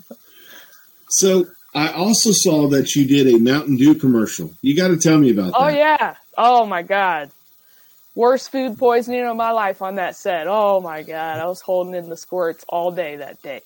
So 1.09 1.45
I 1.73 1.89
also 1.93 2.31
saw 2.31 2.67
that 2.69 2.95
you 2.95 3.05
did 3.07 3.33
a 3.33 3.39
Mountain 3.39 3.77
Dew 3.77 3.95
commercial. 3.95 4.51
You 4.61 4.75
got 4.75 4.89
to 4.89 4.97
tell 4.97 5.17
me 5.17 5.31
about 5.31 5.53
oh, 5.55 5.65
that. 5.65 5.73
Oh 5.73 5.77
yeah. 5.77 6.15
Oh 6.37 6.65
my 6.65 6.81
god. 6.81 7.31
Worst 8.17 8.51
food 8.51 8.79
poisoning 8.79 9.23
of 9.27 9.37
my 9.37 9.51
life 9.51 9.83
on 9.83 9.93
that 9.97 10.15
set. 10.15 10.47
Oh 10.47 10.81
my 10.81 11.03
god. 11.03 11.39
I 11.39 11.45
was 11.45 11.61
holding 11.61 11.93
in 11.93 12.09
the 12.09 12.17
squirts 12.17 12.65
all 12.67 12.91
day 12.91 13.17
that 13.17 13.39
day. 13.43 13.61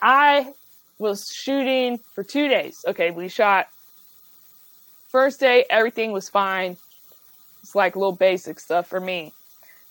I 0.00 0.54
was 0.98 1.30
shooting 1.30 1.98
for 2.14 2.24
two 2.24 2.48
days. 2.48 2.82
Okay, 2.88 3.10
we 3.10 3.28
shot 3.28 3.68
first 5.10 5.38
day, 5.38 5.66
everything 5.68 6.12
was 6.12 6.30
fine. 6.30 6.78
It's 7.62 7.74
like 7.74 7.94
little 7.94 8.16
basic 8.16 8.58
stuff 8.58 8.86
for 8.86 9.00
me. 9.00 9.34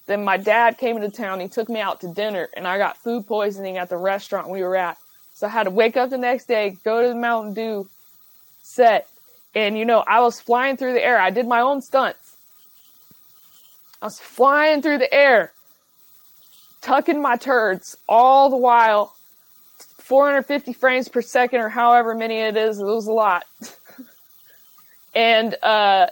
Then 0.08 0.24
my 0.24 0.38
dad 0.38 0.80
came 0.80 0.96
into 0.96 1.12
town, 1.12 1.40
he 1.40 1.48
took 1.48 1.70
me 1.70 1.80
out 1.80 2.02
to 2.02 2.12
dinner, 2.12 2.50
and 2.58 2.68
I 2.68 2.80
got 2.80 2.98
food 2.98 3.28
poisoning 3.28 3.78
at 3.78 3.90
the 3.90 3.98
restaurant 3.98 4.50
we 4.50 4.64
were 4.64 4.76
at. 4.76 4.98
So 5.36 5.46
I 5.46 5.52
had 5.52 5.66
to 5.66 5.70
wake 5.70 5.98
up 5.98 6.10
the 6.10 6.18
next 6.18 6.48
day, 6.48 6.76
go 6.84 7.04
to 7.04 7.10
the 7.10 7.14
Mountain 7.14 7.54
Dew 7.54 7.88
set, 8.64 9.08
and 9.54 9.78
you 9.78 9.86
know, 9.86 10.04
I 10.08 10.22
was 10.22 10.42
flying 10.42 10.78
through 10.78 10.94
the 10.94 11.06
air. 11.06 11.20
I 11.20 11.30
did 11.30 11.48
my 11.48 11.62
own 11.62 11.84
stunts. 11.84 12.29
I 14.02 14.06
was 14.06 14.20
flying 14.20 14.82
through 14.82 15.00
the 15.00 15.14
air, 15.14 15.52
tucking 16.82 17.22
my 17.22 17.36
turds 17.36 17.98
all 18.08 18.50
the 18.50 18.58
while, 18.58 19.14
450 19.98 20.74
frames 20.74 21.08
per 21.10 21.22
second 21.22 21.62
or 21.62 21.70
however 21.70 22.16
many 22.16 22.38
it 22.38 22.56
is. 22.56 22.80
It 22.80 22.86
was 22.86 23.08
a 23.08 23.12
lot. 23.12 23.46
and 25.14 25.56
uh, 25.62 26.08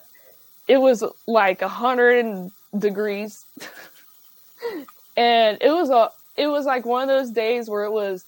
it 0.67 0.78
was 0.78 1.04
like 1.28 1.62
100 1.62 2.52
degrees. 2.78 3.45
and 5.17 5.58
it 5.62 5.71
was 5.71 5.89
a 5.89 6.12
it 6.36 6.47
was 6.47 6.65
like 6.65 6.86
one 6.86 7.02
of 7.04 7.08
those 7.08 7.32
days 7.32 7.69
where 7.69 7.84
it 7.84 7.91
was 7.91 8.26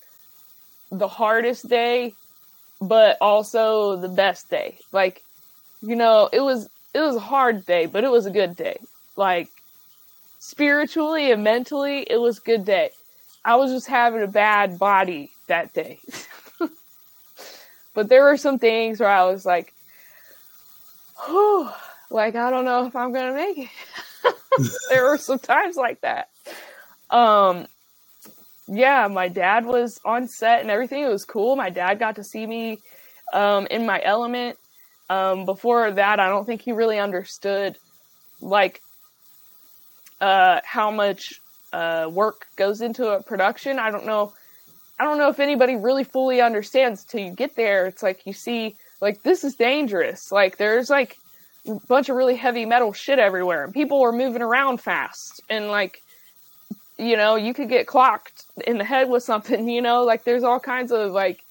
the 0.91 1.08
hardest 1.08 1.69
day 1.69 2.13
but 2.82 3.17
also 3.22 3.98
the 3.98 4.08
best 4.08 4.50
day. 4.50 4.80
Like, 4.91 5.24
you 5.82 5.95
know, 5.95 6.30
it 6.32 6.41
was 6.41 6.69
it 6.93 7.00
was 7.00 7.15
a 7.15 7.19
hard 7.19 7.65
day, 7.65 7.86
but 7.86 8.04
it 8.04 8.12
was 8.12 8.26
a 8.26 8.32
good 8.32 8.56
day. 8.56 8.80
Like 9.19 9.49
spiritually 10.39 11.29
and 11.34 11.43
mentally, 11.43 12.08
it 12.10 12.15
was 12.15 12.39
good 12.39 12.63
day. 12.63 12.91
I 13.43 13.58
was 13.58 13.69
just 13.69 13.86
having 13.86 14.23
a 14.23 14.27
bad 14.27 14.79
body 14.79 15.29
that 15.47 15.73
day. 15.73 15.99
but 17.93 18.08
there 18.08 18.23
were 18.23 18.38
some 18.38 18.60
things 18.60 19.01
where 19.01 19.10
I 19.10 19.25
was 19.25 19.45
like, 19.45 19.73
whew, 21.25 21.69
like 22.10 22.36
I 22.36 22.49
don't 22.49 22.63
know 22.63 22.86
if 22.86 22.95
I'm 22.95 23.12
gonna 23.12 23.34
make 23.34 23.58
it. 23.58 23.69
there 24.89 25.03
were 25.03 25.17
some 25.17 25.38
times 25.38 25.75
like 25.75 25.99
that. 25.99 26.29
Um 27.10 27.67
yeah, 28.69 29.10
my 29.10 29.27
dad 29.27 29.65
was 29.65 29.99
on 30.05 30.29
set 30.29 30.62
and 30.62 30.71
everything. 30.71 31.03
It 31.03 31.10
was 31.10 31.25
cool. 31.25 31.58
My 31.58 31.71
dad 31.71 31.99
got 31.99 32.15
to 32.15 32.23
see 32.23 32.47
me 32.47 32.79
um, 33.34 33.67
in 33.69 33.86
my 33.86 33.99
element. 34.01 34.58
Um, 35.10 35.43
before 35.43 35.91
that, 35.91 36.21
I 36.21 36.29
don't 36.29 36.45
think 36.45 36.62
he 36.62 36.71
really 36.71 36.99
understood 36.99 37.77
like 38.41 38.82
uh, 40.21 40.60
how 40.63 40.91
much 40.91 41.41
uh, 41.73 42.10
work 42.12 42.47
goes 42.58 42.82
into 42.82 43.10
a 43.10 43.23
production. 43.23 43.79
I 43.79 43.91
don't 43.91 44.05
know. 44.05 44.34
I 44.99 45.05
don't 45.05 45.17
know 45.17 45.29
if 45.29 45.39
anybody 45.39 45.75
really 45.75 46.03
fully 46.03 46.41
understands 46.41 47.05
till 47.05 47.21
you 47.21 47.32
get 47.32 47.55
there. 47.55 47.88
It's 47.88 48.03
like 48.03 48.25
you 48.25 48.34
see, 48.34 48.75
like 49.01 49.23
this 49.23 49.43
is 49.43 49.55
dangerous. 49.55 50.32
Like 50.32 50.58
there's 50.58 50.89
like 50.89 51.17
a 51.67 51.75
bunch 51.88 52.10
of 52.10 52.15
really 52.17 52.36
heavy 52.36 52.65
metal 52.65 52.93
shit 52.93 53.19
everywhere, 53.19 53.63
and 53.63 53.73
people 53.73 54.01
are 54.03 54.12
moving 54.12 54.41
around 54.41 54.82
fast, 54.82 55.41
and 55.49 55.67
like 55.69 56.01
you 56.99 57.17
know, 57.17 57.36
you 57.36 57.53
could 57.53 57.69
get 57.69 57.88
clocked 57.88 58.45
in 58.67 58.77
the 58.77 58.84
head 58.84 59.10
with 59.10 59.23
something, 59.23 59.69
you 59.69 59.82
know, 59.82 60.03
like 60.03 60.23
there's 60.25 60.43
all 60.43 60.60
kinds 60.62 60.91
of 60.91 61.12
like, 61.12 61.41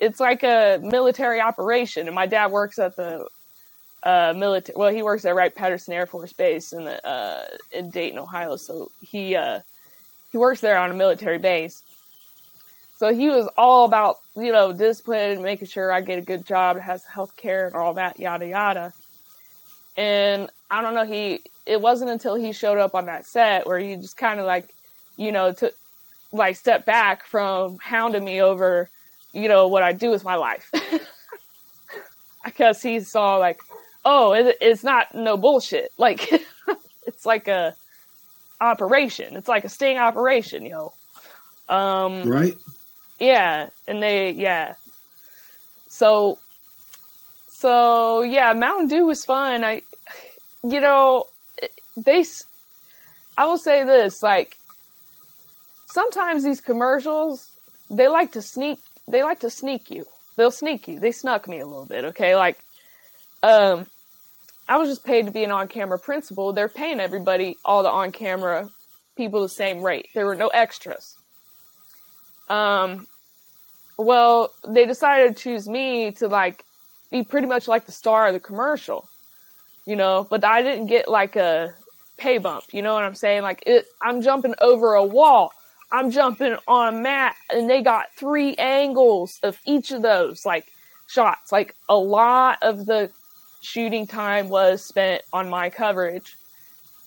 it's 0.00 0.20
like 0.20 0.42
a 0.42 0.80
military 0.82 1.40
operation. 1.40 2.06
And 2.08 2.14
my 2.14 2.26
dad 2.26 2.50
works 2.52 2.78
at 2.78 2.96
the 2.96 3.28
uh, 4.02 4.34
military, 4.36 4.76
well, 4.76 4.92
he 4.92 5.02
works 5.02 5.24
at 5.24 5.34
Wright 5.34 5.54
Patterson 5.54 5.94
Air 5.94 6.06
Force 6.06 6.32
Base 6.32 6.72
in 6.72 6.84
the, 6.84 7.06
uh, 7.06 7.44
in 7.72 7.90
Dayton, 7.90 8.18
Ohio. 8.18 8.56
So 8.56 8.90
he, 9.00 9.36
uh, 9.36 9.60
he 10.30 10.38
works 10.38 10.60
there 10.60 10.78
on 10.78 10.90
a 10.90 10.94
military 10.94 11.38
base. 11.38 11.82
So 12.96 13.12
he 13.12 13.28
was 13.28 13.48
all 13.56 13.84
about, 13.84 14.18
you 14.36 14.52
know, 14.52 14.72
discipline, 14.72 15.42
making 15.42 15.68
sure 15.68 15.92
I 15.92 16.00
get 16.00 16.18
a 16.18 16.22
good 16.22 16.46
job, 16.46 16.78
has 16.78 17.04
health 17.04 17.36
care 17.36 17.66
and 17.66 17.74
all 17.74 17.94
that, 17.94 18.18
yada, 18.18 18.46
yada. 18.46 18.92
And 19.96 20.48
I 20.70 20.82
don't 20.82 20.94
know, 20.94 21.04
he, 21.04 21.42
it 21.66 21.80
wasn't 21.80 22.10
until 22.10 22.34
he 22.34 22.52
showed 22.52 22.78
up 22.78 22.94
on 22.94 23.06
that 23.06 23.26
set 23.26 23.66
where 23.66 23.78
he 23.78 23.96
just 23.96 24.16
kind 24.16 24.40
of 24.40 24.46
like, 24.46 24.68
you 25.16 25.32
know, 25.32 25.52
took 25.52 25.74
like 26.32 26.56
step 26.56 26.86
back 26.86 27.26
from 27.26 27.78
hounding 27.78 28.24
me 28.24 28.40
over, 28.40 28.88
you 29.32 29.48
know, 29.48 29.68
what 29.68 29.82
I 29.82 29.92
do 29.92 30.10
with 30.10 30.24
my 30.24 30.36
life. 30.36 30.70
because 32.44 32.82
he 32.82 33.00
saw 33.00 33.36
like, 33.36 33.60
oh, 34.04 34.32
it, 34.32 34.56
it's 34.60 34.84
not 34.84 35.14
no 35.14 35.36
bullshit. 35.36 35.92
Like, 35.98 36.30
it's 37.06 37.26
like 37.26 37.48
a 37.48 37.74
operation. 38.60 39.36
It's 39.36 39.48
like 39.48 39.64
a 39.64 39.68
sting 39.68 39.98
operation, 39.98 40.64
yo. 40.64 40.92
Um, 41.68 42.24
Right? 42.28 42.54
yeah, 43.18 43.68
and 43.86 44.02
they 44.02 44.30
yeah. 44.32 44.74
so 45.88 46.38
so 47.48 48.22
yeah, 48.22 48.52
Mountain 48.54 48.88
Dew 48.88 49.06
was 49.06 49.24
fun. 49.24 49.64
I, 49.64 49.82
you 50.62 50.80
know, 50.80 51.26
they. 51.96 52.24
I 53.38 53.46
will 53.46 53.58
say 53.58 53.84
this: 53.84 54.22
like 54.22 54.56
sometimes 55.86 56.42
these 56.42 56.60
commercials, 56.60 57.48
they 57.90 58.08
like 58.08 58.32
to 58.32 58.42
sneak. 58.42 58.78
They 59.08 59.22
like 59.22 59.40
to 59.40 59.50
sneak 59.50 59.90
you. 59.90 60.06
They'll 60.36 60.50
sneak 60.50 60.88
you. 60.88 60.98
They 60.98 61.12
snuck 61.12 61.46
me 61.46 61.60
a 61.60 61.66
little 61.66 61.84
bit. 61.86 62.04
Okay, 62.06 62.34
like, 62.34 62.58
um, 63.42 63.86
I 64.72 64.78
was 64.78 64.88
just 64.88 65.04
paid 65.04 65.26
to 65.26 65.30
be 65.30 65.44
an 65.44 65.50
on-camera 65.50 65.98
principal. 65.98 66.54
They're 66.54 66.66
paying 66.66 66.98
everybody, 66.98 67.58
all 67.62 67.82
the 67.82 67.90
on-camera 67.90 68.70
people, 69.18 69.42
the 69.42 69.48
same 69.50 69.82
rate. 69.82 70.08
There 70.14 70.24
were 70.24 70.34
no 70.34 70.48
extras. 70.48 71.14
Um, 72.48 73.06
well, 73.98 74.54
they 74.66 74.86
decided 74.86 75.36
to 75.36 75.42
choose 75.42 75.68
me 75.68 76.12
to 76.12 76.26
like 76.26 76.64
be 77.10 77.22
pretty 77.22 77.46
much 77.46 77.68
like 77.68 77.84
the 77.84 77.92
star 77.92 78.28
of 78.28 78.32
the 78.32 78.40
commercial, 78.40 79.06
you 79.84 79.94
know. 79.94 80.26
But 80.30 80.42
I 80.42 80.62
didn't 80.62 80.86
get 80.86 81.06
like 81.06 81.36
a 81.36 81.74
pay 82.16 82.38
bump. 82.38 82.64
You 82.72 82.80
know 82.80 82.94
what 82.94 83.04
I'm 83.04 83.14
saying? 83.14 83.42
Like 83.42 83.62
it, 83.66 83.84
I'm 84.00 84.22
jumping 84.22 84.54
over 84.62 84.94
a 84.94 85.04
wall. 85.04 85.52
I'm 85.92 86.10
jumping 86.10 86.56
on 86.66 86.94
a 86.94 86.98
mat, 86.98 87.36
and 87.50 87.68
they 87.68 87.82
got 87.82 88.06
three 88.16 88.54
angles 88.54 89.38
of 89.42 89.60
each 89.66 89.90
of 89.90 90.00
those 90.00 90.46
like 90.46 90.64
shots. 91.08 91.52
Like 91.52 91.76
a 91.90 91.96
lot 91.96 92.56
of 92.62 92.86
the 92.86 93.10
shooting 93.62 94.06
time 94.06 94.48
was 94.48 94.84
spent 94.84 95.22
on 95.32 95.48
my 95.48 95.70
coverage. 95.70 96.36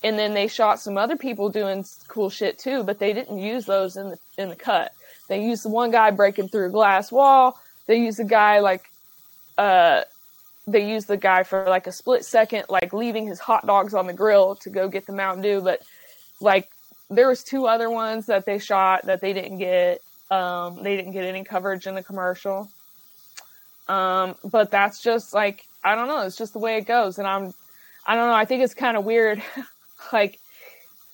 And 0.02 0.18
then 0.18 0.34
they 0.34 0.48
shot 0.48 0.80
some 0.80 0.98
other 0.98 1.16
people 1.16 1.48
doing 1.48 1.84
cool 2.08 2.30
shit 2.30 2.58
too, 2.58 2.82
but 2.82 2.98
they 2.98 3.12
didn't 3.12 3.38
use 3.38 3.66
those 3.66 3.96
in 3.96 4.10
the 4.10 4.18
in 4.36 4.48
the 4.48 4.56
cut. 4.56 4.92
They 5.28 5.42
used 5.42 5.64
the 5.64 5.68
one 5.68 5.90
guy 5.90 6.10
breaking 6.10 6.48
through 6.48 6.66
a 6.66 6.70
glass 6.70 7.10
wall. 7.10 7.58
They 7.86 7.96
used 7.96 8.18
the 8.18 8.24
guy 8.24 8.60
like 8.60 8.84
uh, 9.56 10.02
they 10.66 10.88
used 10.88 11.08
the 11.08 11.16
guy 11.16 11.42
for 11.42 11.64
like 11.64 11.86
a 11.86 11.92
split 11.92 12.24
second, 12.24 12.64
like 12.68 12.92
leaving 12.92 13.26
his 13.26 13.40
hot 13.40 13.66
dogs 13.66 13.94
on 13.94 14.06
the 14.06 14.12
grill 14.12 14.56
to 14.56 14.70
go 14.70 14.88
get 14.88 15.06
the 15.06 15.12
Mountain 15.12 15.42
Dew. 15.42 15.60
But 15.60 15.82
like 16.40 16.68
there 17.08 17.28
was 17.28 17.42
two 17.42 17.66
other 17.66 17.90
ones 17.90 18.26
that 18.26 18.44
they 18.44 18.58
shot 18.58 19.06
that 19.06 19.20
they 19.20 19.32
didn't 19.32 19.58
get. 19.58 20.02
Um, 20.30 20.82
they 20.82 20.96
didn't 20.96 21.12
get 21.12 21.24
any 21.24 21.44
coverage 21.44 21.86
in 21.86 21.94
the 21.94 22.02
commercial. 22.02 22.68
Um, 23.88 24.34
but 24.44 24.70
that's 24.70 25.00
just 25.00 25.32
like 25.32 25.64
I 25.86 25.94
don't 25.94 26.08
know. 26.08 26.22
It's 26.22 26.36
just 26.36 26.52
the 26.52 26.58
way 26.58 26.78
it 26.78 26.86
goes, 26.86 27.18
and 27.18 27.28
I'm 27.28 27.54
I 28.06 28.16
don't 28.16 28.28
know. 28.28 28.34
I 28.34 28.44
think 28.44 28.62
it's 28.62 28.74
kind 28.74 28.96
of 28.96 29.04
weird, 29.04 29.42
like 30.12 30.38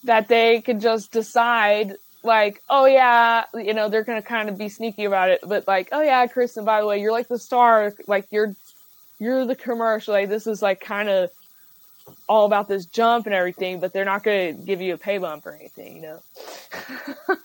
that 0.04 0.28
they 0.28 0.62
could 0.62 0.80
just 0.80 1.12
decide 1.12 1.96
like, 2.24 2.62
oh 2.70 2.86
yeah, 2.86 3.44
you 3.54 3.74
know, 3.74 3.88
they're 3.88 4.02
gonna 4.02 4.22
kind 4.22 4.48
of 4.48 4.56
be 4.56 4.70
sneaky 4.70 5.04
about 5.04 5.28
it, 5.28 5.40
but 5.46 5.68
like, 5.68 5.90
oh 5.92 6.00
yeah, 6.00 6.26
Kristen, 6.26 6.64
by 6.64 6.80
the 6.80 6.86
way, 6.86 7.00
you're 7.00 7.12
like 7.12 7.28
the 7.28 7.38
star, 7.38 7.92
like 8.06 8.26
you're 8.30 8.56
you're 9.18 9.44
the 9.44 9.56
commercial, 9.56 10.14
like 10.14 10.30
this 10.30 10.46
is 10.46 10.62
like 10.62 10.80
kind 10.80 11.10
of 11.10 11.30
all 12.26 12.46
about 12.46 12.66
this 12.66 12.86
jump 12.86 13.26
and 13.26 13.34
everything, 13.34 13.78
but 13.78 13.92
they're 13.92 14.04
not 14.06 14.24
gonna 14.24 14.54
give 14.54 14.80
you 14.80 14.94
a 14.94 14.98
pay 14.98 15.18
bump 15.18 15.44
or 15.44 15.52
anything, 15.52 15.96
you 15.96 16.02
know. 16.02 16.18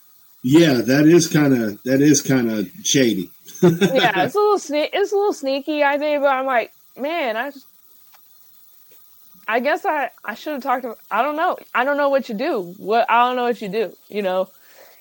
yeah, 0.42 0.80
that 0.80 1.04
is 1.04 1.26
kind 1.26 1.52
of 1.52 1.82
that 1.82 2.00
is 2.00 2.22
kind 2.22 2.50
of 2.50 2.70
shady. 2.84 3.30
yeah, 3.62 4.22
it's 4.22 4.34
a 4.34 4.38
little 4.38 4.58
sne- 4.58 4.90
it's 4.92 5.12
a 5.12 5.16
little 5.16 5.34
sneaky, 5.34 5.84
I 5.84 5.98
think, 5.98 6.22
but 6.22 6.28
I'm 6.28 6.46
like, 6.46 6.72
man, 7.00 7.36
I 7.36 7.50
just 7.50 7.66
I 9.46 9.60
guess 9.60 9.86
I, 9.86 10.10
I 10.24 10.34
should 10.34 10.54
have 10.54 10.62
talked 10.62 10.82
to, 10.82 10.94
I 11.10 11.22
don't 11.22 11.36
know. 11.36 11.56
I 11.74 11.84
don't 11.84 11.96
know 11.96 12.10
what 12.10 12.28
you 12.28 12.34
do. 12.34 12.74
What, 12.76 13.10
I 13.10 13.26
don't 13.26 13.36
know 13.36 13.44
what 13.44 13.62
you 13.62 13.70
do, 13.70 13.96
you 14.10 14.20
know? 14.20 14.50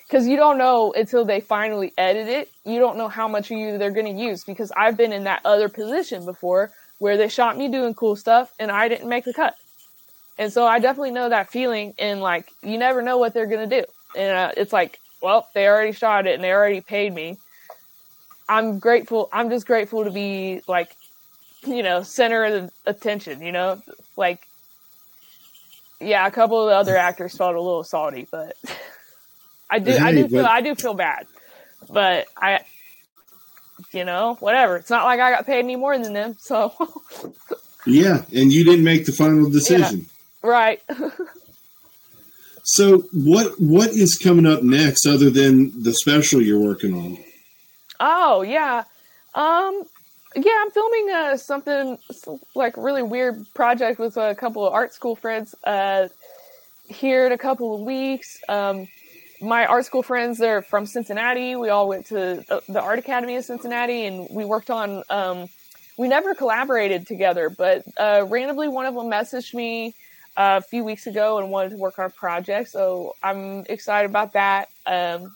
because 0.08 0.26
you 0.26 0.38
don't 0.38 0.58
know 0.58 0.94
until 0.94 1.26
they 1.26 1.42
finally 1.42 1.94
edit 1.98 2.28
it. 2.28 2.50
You 2.66 2.80
don't 2.80 2.98
know 2.98 3.10
how 3.10 3.28
much 3.28 3.52
of 3.52 3.58
you 3.58 3.78
they're 3.78 3.92
going 3.92 4.16
to 4.16 4.22
use 4.22 4.44
because 4.44 4.72
I've 4.76 4.96
been 4.96 5.12
in 5.12 5.26
that 5.26 5.42
other 5.44 5.68
position 5.68 6.24
before 6.24 6.72
where 7.00 7.18
they 7.18 7.28
shot 7.28 7.58
me 7.58 7.68
doing 7.68 7.94
cool 7.94 8.16
stuff 8.16 8.54
and 8.58 8.72
I 8.72 8.88
didn't 8.88 9.10
make 9.10 9.26
the 9.26 9.34
cut. 9.34 9.56
And 10.38 10.52
so 10.52 10.66
I 10.66 10.80
definitely 10.80 11.12
know 11.12 11.30
that 11.30 11.50
feeling 11.50 11.94
and 12.00 12.22
like 12.22 12.50
you 12.64 12.78
never 12.78 13.02
know 13.02 13.18
what 13.18 13.34
they're 13.34 13.48
going 13.48 13.70
to 13.70 13.82
do. 13.82 13.86
And 14.16 14.38
uh, 14.38 14.52
it's 14.56 14.72
like, 14.72 15.00
well, 15.22 15.48
they 15.54 15.68
already 15.68 15.92
shot 15.92 16.26
it 16.26 16.36
and 16.36 16.44
they 16.44 16.54
already 16.54 16.82
paid 16.82 17.14
me. 17.14 17.38
I'm 18.48 18.80
grateful. 18.80 19.28
I'm 19.34 19.50
just 19.50 19.68
grateful 19.68 20.06
to 20.06 20.12
be 20.12 20.62
like, 20.70 20.96
you 21.68 21.84
know, 21.84 22.04
center 22.04 22.46
of 22.46 22.72
attention, 22.86 23.42
you 23.42 23.52
know, 23.52 23.82
like, 24.16 24.48
yeah, 26.00 26.26
a 26.26 26.32
couple 26.32 26.62
of 26.62 26.70
the 26.70 26.76
other 26.76 26.98
actors 26.98 27.36
felt 27.36 27.56
a 27.56 27.62
little 27.62 27.84
salty, 27.84 28.28
but 28.30 28.56
I 29.70 29.80
do. 29.80 29.92
I 29.92 30.12
do 30.14 30.28
feel. 30.28 30.46
I 30.46 30.62
do 30.62 30.76
feel 30.76 30.94
bad, 30.94 31.28
but 31.90 32.28
I, 32.38 32.62
you 33.92 34.06
know, 34.06 34.38
whatever. 34.40 34.78
It's 34.78 34.90
not 34.90 35.06
like 35.06 35.20
I 35.20 35.32
got 35.32 35.46
paid 35.46 35.60
any 35.60 35.76
more 35.76 35.98
than 35.98 36.14
them. 36.14 36.38
So. 36.40 36.74
yeah, 37.86 38.24
and 38.34 38.52
you 38.52 38.64
didn't 38.64 38.86
make 38.86 39.06
the 39.06 39.12
final 39.12 39.50
decision. 39.50 40.06
Yeah, 40.44 40.50
right. 40.50 40.82
so 42.64 43.00
what 43.12 43.60
what 43.60 43.90
is 43.90 44.16
coming 44.16 44.46
up 44.46 44.64
next 44.64 45.06
other 45.06 45.30
than 45.30 45.84
the 45.84 45.94
special 45.94 46.42
you're 46.42 46.60
working 46.60 46.94
on? 46.94 47.18
Oh 48.00 48.42
yeah, 48.44 48.84
um, 49.36 49.84
yeah, 50.38 50.52
I'm 50.62 50.72
filming 50.72 51.10
uh, 51.10 51.38
something 51.38 51.98
like 52.56 52.78
really 52.78 53.04
weird 53.04 53.46
project 53.56 54.00
with 54.00 54.18
a 54.18 54.36
couple 54.36 54.66
of 54.68 54.74
art 54.74 54.94
school 54.94 55.16
friends 55.16 55.56
uh, 55.64 56.10
here 56.88 57.26
in 57.26 57.32
a 57.32 57.38
couple 57.38 57.76
of 57.76 57.82
weeks. 57.82 58.40
Um, 58.48 58.88
my 59.42 59.66
art 59.66 59.86
school 59.86 60.04
friends 60.04 60.38
they're 60.40 60.62
from 60.62 60.86
cincinnati 60.86 61.56
we 61.56 61.70
all 61.70 61.88
went 61.88 62.06
to 62.08 62.44
the 62.68 62.82
art 62.82 63.00
academy 63.00 63.36
of 63.36 63.46
cincinnati 63.46 64.06
and 64.06 64.28
we 64.32 64.44
worked 64.46 64.70
on 64.70 65.04
um, 65.10 65.48
we 65.98 66.08
never 66.08 66.34
collaborated 66.34 67.06
together 67.06 67.50
but 67.50 67.84
uh, 67.98 68.26
randomly 68.30 68.68
one 68.68 68.86
of 68.86 68.96
them 68.96 69.06
messaged 69.06 69.54
me 69.54 69.94
uh, 70.38 70.60
a 70.60 70.62
few 70.62 70.84
weeks 70.84 71.08
ago 71.08 71.38
and 71.38 71.52
wanted 71.52 71.70
to 71.70 71.78
work 71.78 72.00
on 72.00 72.06
a 72.06 72.10
project 72.10 72.70
so 72.70 73.16
i'm 73.22 73.64
excited 73.70 74.10
about 74.10 74.34
that 74.34 74.70
um, 74.88 75.36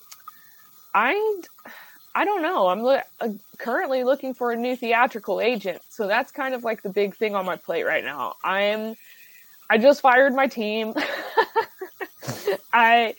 i 0.96 1.42
i 2.16 2.26
don't 2.26 2.42
know 2.42 2.68
i'm 2.68 2.82
lo- 2.82 3.02
uh, 3.22 3.30
currently 3.58 4.04
looking 4.04 4.34
for 4.34 4.52
a 4.52 4.56
new 4.56 4.76
theatrical 4.76 5.42
agent 5.42 5.82
so 5.90 6.08
that's 6.08 6.32
kind 6.32 6.54
of 6.54 6.64
like 6.64 6.82
the 6.82 6.90
big 6.90 7.16
thing 7.16 7.36
on 7.36 7.46
my 7.46 7.56
plate 7.56 7.84
right 7.84 8.04
now 8.04 8.36
i'm 8.44 8.96
i 9.70 9.78
just 9.78 10.02
fired 10.02 10.34
my 10.34 10.48
team 10.48 10.94
i 12.74 13.16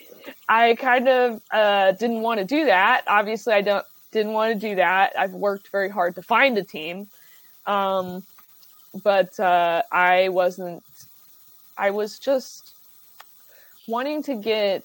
I 0.47 0.75
kind 0.75 1.07
of 1.07 1.41
uh, 1.51 1.91
didn't 1.93 2.21
want 2.21 2.39
to 2.39 2.45
do 2.45 2.65
that. 2.65 3.03
Obviously, 3.07 3.53
I 3.53 3.61
don't 3.61 3.85
didn't 4.11 4.33
want 4.33 4.53
to 4.53 4.69
do 4.69 4.75
that. 4.75 5.13
I've 5.17 5.33
worked 5.33 5.69
very 5.69 5.89
hard 5.89 6.15
to 6.15 6.21
find 6.21 6.57
a 6.57 6.63
team, 6.63 7.07
um, 7.65 8.23
but 9.03 9.39
uh, 9.39 9.83
I 9.91 10.29
wasn't. 10.29 10.83
I 11.77 11.91
was 11.91 12.19
just 12.19 12.73
wanting 13.87 14.23
to 14.23 14.35
get 14.35 14.83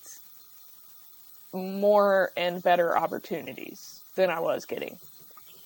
more 1.53 2.33
and 2.37 2.63
better 2.63 2.97
opportunities 2.97 3.98
than 4.19 4.31
I 4.31 4.41
was 4.41 4.67
getting. 4.67 4.99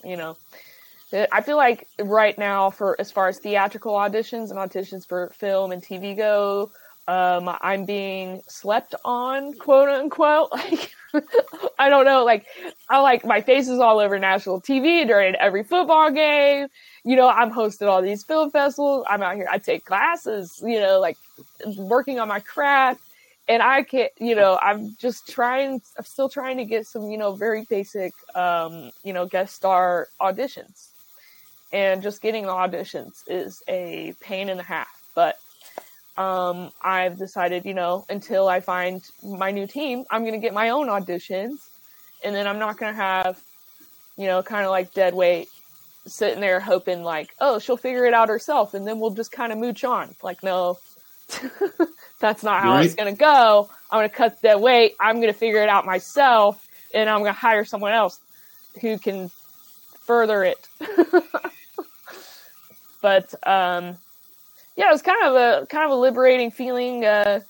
You 0.05 0.17
know, 0.17 0.37
I 1.33 1.41
feel 1.41 1.57
like 1.57 1.89
right 1.99 2.37
now, 2.39 2.71
for 2.71 2.97
as 3.01 3.11
far 3.11 3.29
as 3.29 3.39
theatrical 3.39 3.93
auditions 3.93 4.51
and 4.51 4.59
auditions 4.59 5.07
for 5.07 5.31
film 5.31 5.73
and 5.73 5.83
TV 5.83 6.17
go, 6.17 6.71
um, 7.09 7.51
I'm 7.61 7.85
being 7.85 8.43
slept 8.47 8.95
on, 9.05 9.55
quote 9.55 9.89
unquote. 9.89 10.53
Like, 11.15 11.25
I 11.79 11.91
don't 11.91 12.07
know, 12.07 12.25
like, 12.25 12.47
I 12.89 13.01
like 13.01 13.23
my 13.23 13.43
face 13.43 13.69
is 13.69 13.79
all 13.79 13.99
over 13.99 14.19
national 14.19 14.63
TV 14.63 15.07
during 15.07 15.35
every 15.35 15.63
football 15.63 16.11
game. 16.11 16.69
You 17.05 17.17
know, 17.17 17.29
I'm 17.29 17.51
hosting 17.51 17.87
all 17.87 18.01
these 18.01 18.23
film 18.23 18.51
festivals. 18.51 19.05
I'm 19.07 19.23
out 19.23 19.35
here. 19.37 19.47
I 19.51 19.59
take 19.59 19.85
classes. 19.85 20.59
You 20.65 20.81
know, 20.81 21.01
like 21.01 21.19
working 21.77 22.19
on 22.19 22.29
my 22.29 22.41
craft, 22.41 23.03
and 23.49 23.63
I 23.63 23.83
can't. 23.83 24.13
You 24.19 24.35
know, 24.35 24.59
I'm 24.63 24.97
just 24.99 25.29
trying. 25.29 25.81
I'm 25.99 26.05
still 26.05 26.29
trying 26.29 26.57
to 26.59 26.65
get 26.65 26.87
some. 26.87 27.11
You 27.11 27.19
know, 27.19 27.35
very 27.35 27.65
basic. 27.69 28.13
Um, 28.35 28.91
you 29.03 29.13
know, 29.13 29.27
guest 29.27 29.55
star 29.55 30.09
auditions, 30.21 30.89
and 31.73 32.03
just 32.03 32.23
getting 32.23 32.45
the 32.45 32.53
auditions 32.53 33.23
is 33.27 33.63
a 33.69 34.15
pain 34.21 34.49
in 34.49 34.57
the 34.57 34.63
half. 34.63 35.03
But 35.15 35.37
um, 36.17 36.71
I've 36.83 37.17
decided, 37.17 37.65
you 37.65 37.75
know, 37.75 38.05
until 38.09 38.49
I 38.49 38.61
find 38.61 39.03
my 39.23 39.51
new 39.51 39.67
team, 39.67 40.05
I'm 40.11 40.23
going 40.23 40.35
to 40.35 40.41
get 40.41 40.55
my 40.55 40.71
own 40.71 40.89
auditions. 40.89 41.69
And 42.25 42.35
then 42.35 42.47
I'm 42.47 42.59
not 42.59 42.79
going 42.79 42.93
to 42.93 43.01
have, 43.01 43.43
you 44.17 44.27
know, 44.27 44.43
kind 44.43 44.65
of 44.65 44.71
like 44.71 44.95
dead 44.95 45.15
weight 45.15 45.49
sitting 46.07 46.41
there 46.41 46.61
hoping, 46.61 47.03
like, 47.03 47.31
oh, 47.41 47.59
she'll 47.59 47.77
figure 47.77 48.05
it 48.05 48.15
out 48.15 48.29
herself. 48.29 48.75
And 48.75 48.87
then 48.87 49.01
we'll 49.01 49.11
just 49.11 49.33
kind 49.33 49.53
of 49.53 49.59
mooch 49.59 49.85
on. 49.85 50.15
Like, 50.23 50.43
no, 50.43 50.79
that's 52.23 52.43
not 52.43 52.63
how 52.63 52.73
right. 52.73 52.87
it's 52.87 52.95
going 52.95 53.15
to 53.15 53.19
go. 53.19 53.69
I'm 53.91 53.99
going 53.99 54.09
to 54.09 54.15
cut 54.15 54.41
dead 54.41 54.61
weight. 54.61 54.95
I'm 54.99 55.17
going 55.17 55.33
to 55.33 55.39
figure 55.39 55.63
it 55.63 55.69
out 55.69 55.85
myself. 55.85 56.67
And 56.95 57.11
I'm 57.11 57.21
going 57.21 57.35
to 57.35 57.39
hire 57.39 57.67
someone 57.67 57.93
else 57.93 58.19
who 58.81 58.99
can 58.99 59.31
further 60.07 60.45
it. 60.45 60.69
but, 63.03 63.35
um, 63.47 63.99
yeah, 64.77 64.89
it 64.89 64.93
was 64.93 65.03
kind 65.03 65.27
of 65.27 65.35
a 65.35 65.67
kind 65.67 65.85
of 65.85 65.91
a 65.91 66.01
liberating 66.01 66.51
feeling. 66.51 67.05
Uh, 67.05 67.41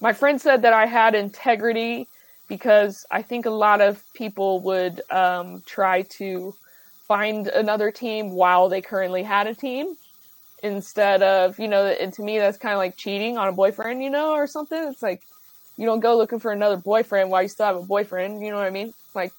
my 0.00 0.12
friend 0.12 0.40
said 0.40 0.62
that 0.62 0.72
I 0.72 0.86
had 0.86 1.14
integrity 1.14 2.06
because 2.46 3.04
I 3.10 3.22
think 3.22 3.46
a 3.46 3.50
lot 3.50 3.80
of 3.80 4.02
people 4.14 4.60
would 4.60 5.02
um, 5.10 5.62
try 5.66 6.02
to 6.02 6.54
find 7.06 7.48
another 7.48 7.90
team 7.90 8.30
while 8.30 8.68
they 8.68 8.80
currently 8.80 9.22
had 9.22 9.46
a 9.46 9.54
team 9.54 9.96
instead 10.62 11.22
of 11.22 11.58
you 11.58 11.68
know 11.68 11.86
and 11.86 12.12
to 12.12 12.22
me 12.22 12.38
that's 12.38 12.58
kind 12.58 12.72
of 12.72 12.78
like 12.78 12.96
cheating 12.96 13.38
on 13.38 13.48
a 13.48 13.52
boyfriend 13.52 14.02
you 14.02 14.10
know 14.10 14.32
or 14.32 14.46
something. 14.46 14.82
It's 14.88 15.02
like 15.02 15.22
you 15.76 15.86
don't 15.86 16.00
go 16.00 16.16
looking 16.16 16.40
for 16.40 16.50
another 16.50 16.76
boyfriend 16.76 17.30
while 17.30 17.42
you 17.42 17.48
still 17.48 17.66
have 17.66 17.76
a 17.76 17.82
boyfriend 17.82 18.42
you 18.42 18.50
know 18.50 18.56
what 18.56 18.66
i 18.66 18.70
mean? 18.70 18.92
Like 19.14 19.32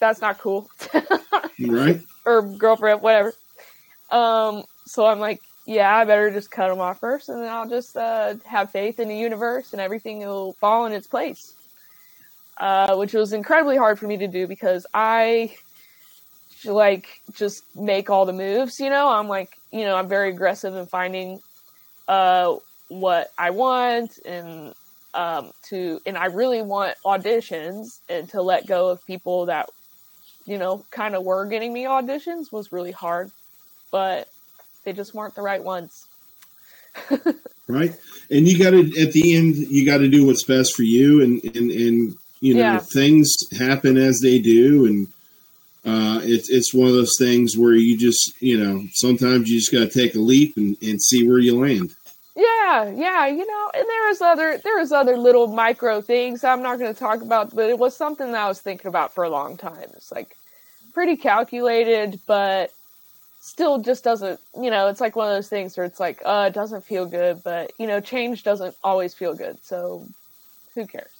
that's 0.00 0.20
not 0.20 0.38
cool. 0.38 0.68
Right. 1.60 2.00
Or 2.26 2.42
girlfriend 2.42 3.02
whatever. 3.02 3.32
Um 4.10 4.64
so 4.84 5.06
i'm 5.06 5.20
like 5.20 5.40
yeah 5.64 5.96
i 5.96 6.04
better 6.04 6.30
just 6.30 6.50
cut 6.50 6.68
them 6.68 6.80
off 6.80 6.98
first 6.98 7.28
and 7.28 7.40
then 7.42 7.48
i'll 7.48 7.68
just 7.68 7.96
uh, 7.96 8.34
have 8.44 8.70
faith 8.70 8.98
in 8.98 9.08
the 9.08 9.16
universe 9.16 9.72
and 9.72 9.80
everything 9.80 10.18
will 10.18 10.54
fall 10.54 10.86
in 10.86 10.92
its 10.92 11.06
place. 11.06 11.54
Uh, 12.58 12.96
which 12.96 13.12
was 13.12 13.32
incredibly 13.32 13.76
hard 13.76 13.98
for 13.98 14.06
me 14.06 14.16
to 14.16 14.26
do 14.26 14.46
because 14.46 14.86
i 14.94 15.54
like 16.64 17.20
just 17.34 17.62
make 17.76 18.10
all 18.10 18.26
the 18.26 18.32
moves 18.32 18.80
you 18.80 18.90
know? 18.90 19.08
I'm 19.08 19.28
like 19.28 19.56
you 19.70 19.84
know 19.84 19.96
i'm 19.96 20.08
very 20.08 20.30
aggressive 20.30 20.74
in 20.74 20.86
finding 20.86 21.40
uh 22.08 22.54
what 22.88 23.28
i 23.36 23.50
want 23.50 24.18
and 24.24 24.74
um 25.12 25.50
to 25.68 26.00
and 26.06 26.16
i 26.16 26.26
really 26.26 26.62
want 26.62 26.96
auditions 27.04 28.00
and 28.08 28.28
to 28.28 28.40
let 28.40 28.66
go 28.66 28.88
of 28.88 29.04
people 29.06 29.46
that 29.46 29.68
you 30.46 30.56
know 30.56 30.84
kind 30.90 31.14
of 31.14 31.24
were 31.24 31.46
getting 31.46 31.72
me 31.72 31.84
auditions 31.84 32.52
was 32.52 32.72
really 32.72 32.92
hard 32.92 33.30
but 33.90 34.28
they 34.84 34.92
just 34.92 35.14
weren't 35.14 35.34
the 35.34 35.42
right 35.42 35.62
ones. 35.62 36.06
Right? 37.68 37.92
And 38.30 38.46
you 38.46 38.58
got 38.58 38.70
to 38.70 38.80
at 39.02 39.12
the 39.12 39.34
end 39.34 39.56
you 39.56 39.84
got 39.84 39.98
to 39.98 40.08
do 40.08 40.24
what's 40.24 40.44
best 40.44 40.74
for 40.76 40.84
you 40.84 41.22
and 41.22 41.42
and 41.56 41.70
and 41.70 42.16
you 42.40 42.54
know 42.54 42.60
Yeah. 42.60 42.78
things 42.78 43.34
happen 43.58 43.96
as 43.96 44.20
they 44.20 44.38
do 44.38 44.86
and 44.86 45.08
uh, 45.86 46.20
it's 46.24 46.50
it's 46.50 46.74
one 46.74 46.88
of 46.88 46.94
those 46.94 47.14
things 47.16 47.56
where 47.56 47.74
you 47.74 47.96
just 47.96 48.32
you 48.42 48.58
know 48.58 48.84
sometimes 48.94 49.48
you 49.48 49.58
just 49.58 49.72
got 49.72 49.90
to 49.90 49.98
take 49.98 50.16
a 50.16 50.18
leap 50.18 50.56
and, 50.56 50.76
and 50.82 51.00
see 51.00 51.26
where 51.26 51.38
you 51.38 51.58
land. 51.58 51.94
Yeah, 52.34 52.90
yeah, 52.90 53.26
you 53.26 53.46
know, 53.46 53.70
and 53.72 53.88
there 53.88 54.10
is 54.10 54.20
other 54.20 54.58
there 54.62 54.80
is 54.80 54.90
other 54.90 55.16
little 55.16 55.46
micro 55.46 56.00
things 56.00 56.42
I'm 56.42 56.62
not 56.62 56.78
going 56.78 56.92
to 56.92 56.98
talk 56.98 57.22
about, 57.22 57.54
but 57.54 57.70
it 57.70 57.78
was 57.78 57.96
something 57.96 58.32
that 58.32 58.42
I 58.42 58.48
was 58.48 58.60
thinking 58.60 58.88
about 58.88 59.14
for 59.14 59.24
a 59.24 59.30
long 59.30 59.56
time. 59.56 59.88
It's 59.94 60.10
like 60.10 60.36
pretty 60.92 61.16
calculated, 61.16 62.18
but 62.26 62.72
still 63.40 63.78
just 63.78 64.02
doesn't, 64.02 64.40
you 64.60 64.70
know, 64.70 64.88
it's 64.88 65.00
like 65.00 65.14
one 65.14 65.28
of 65.28 65.34
those 65.34 65.48
things 65.48 65.76
where 65.76 65.86
it's 65.86 66.00
like, 66.00 66.20
uh, 66.24 66.46
it 66.48 66.54
doesn't 66.54 66.84
feel 66.84 67.06
good, 67.06 67.44
but 67.44 67.70
you 67.78 67.86
know, 67.86 68.00
change 68.00 68.42
doesn't 68.42 68.74
always 68.82 69.14
feel 69.14 69.34
good, 69.34 69.64
so 69.64 70.04
who 70.74 70.86
cares? 70.86 71.10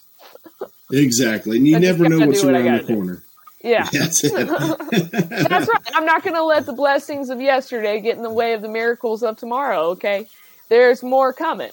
Exactly, 0.92 1.56
and 1.56 1.66
you 1.66 1.80
never 1.80 2.08
know 2.08 2.24
what's 2.24 2.44
what 2.44 2.54
around 2.54 2.86
the 2.86 2.94
corner. 2.94 3.22
Yeah. 3.62 3.84
That's 3.92 4.22
it. 4.24 4.32
That's 5.48 5.68
right. 5.68 5.82
I'm 5.94 6.06
not 6.06 6.22
going 6.22 6.34
to 6.34 6.44
let 6.44 6.66
the 6.66 6.72
blessings 6.72 7.30
of 7.30 7.40
yesterday 7.40 8.00
get 8.00 8.16
in 8.16 8.22
the 8.22 8.30
way 8.30 8.52
of 8.52 8.62
the 8.62 8.68
miracles 8.68 9.22
of 9.22 9.36
tomorrow, 9.36 9.82
okay? 9.90 10.26
There's 10.68 11.02
more 11.02 11.32
coming. 11.32 11.70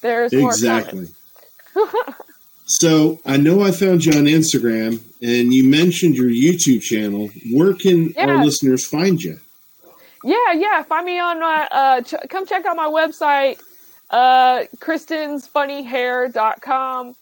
There's 0.00 0.32
more 0.32 0.50
exactly. 0.50 1.08
So 2.66 3.20
I 3.26 3.36
know 3.36 3.62
I 3.62 3.70
found 3.72 4.04
you 4.04 4.12
on 4.12 4.24
Instagram, 4.24 5.00
and 5.20 5.52
you 5.52 5.64
mentioned 5.64 6.16
your 6.16 6.28
YouTube 6.28 6.80
channel. 6.80 7.28
Where 7.52 7.74
can 7.74 8.14
our 8.16 8.42
listeners 8.42 8.86
find 8.86 9.22
you? 9.22 9.38
Yeah, 10.24 10.52
yeah. 10.54 10.82
Find 10.84 11.04
me 11.04 11.18
on 11.18 11.40
my, 11.40 11.68
uh, 11.70 12.00
ch- 12.02 12.14
come 12.30 12.46
check 12.46 12.64
out 12.64 12.76
my 12.76 12.86
website, 12.86 13.60
uh, 14.10 14.62
kristensfunnyhair.com. 14.78 17.16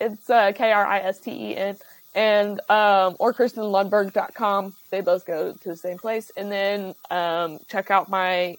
It's, 0.00 0.30
uh, 0.30 0.52
K-R-I-S-T-E-N. 0.52 1.76
And, 2.14 2.60
um, 2.70 3.16
or 3.18 3.34
kristenlundberg.com. 3.34 4.74
They 4.90 5.00
both 5.00 5.26
go 5.26 5.52
to 5.52 5.68
the 5.68 5.76
same 5.76 5.98
place. 5.98 6.30
And 6.36 6.50
then, 6.50 6.94
um, 7.10 7.58
check 7.68 7.90
out 7.90 8.08
my 8.08 8.56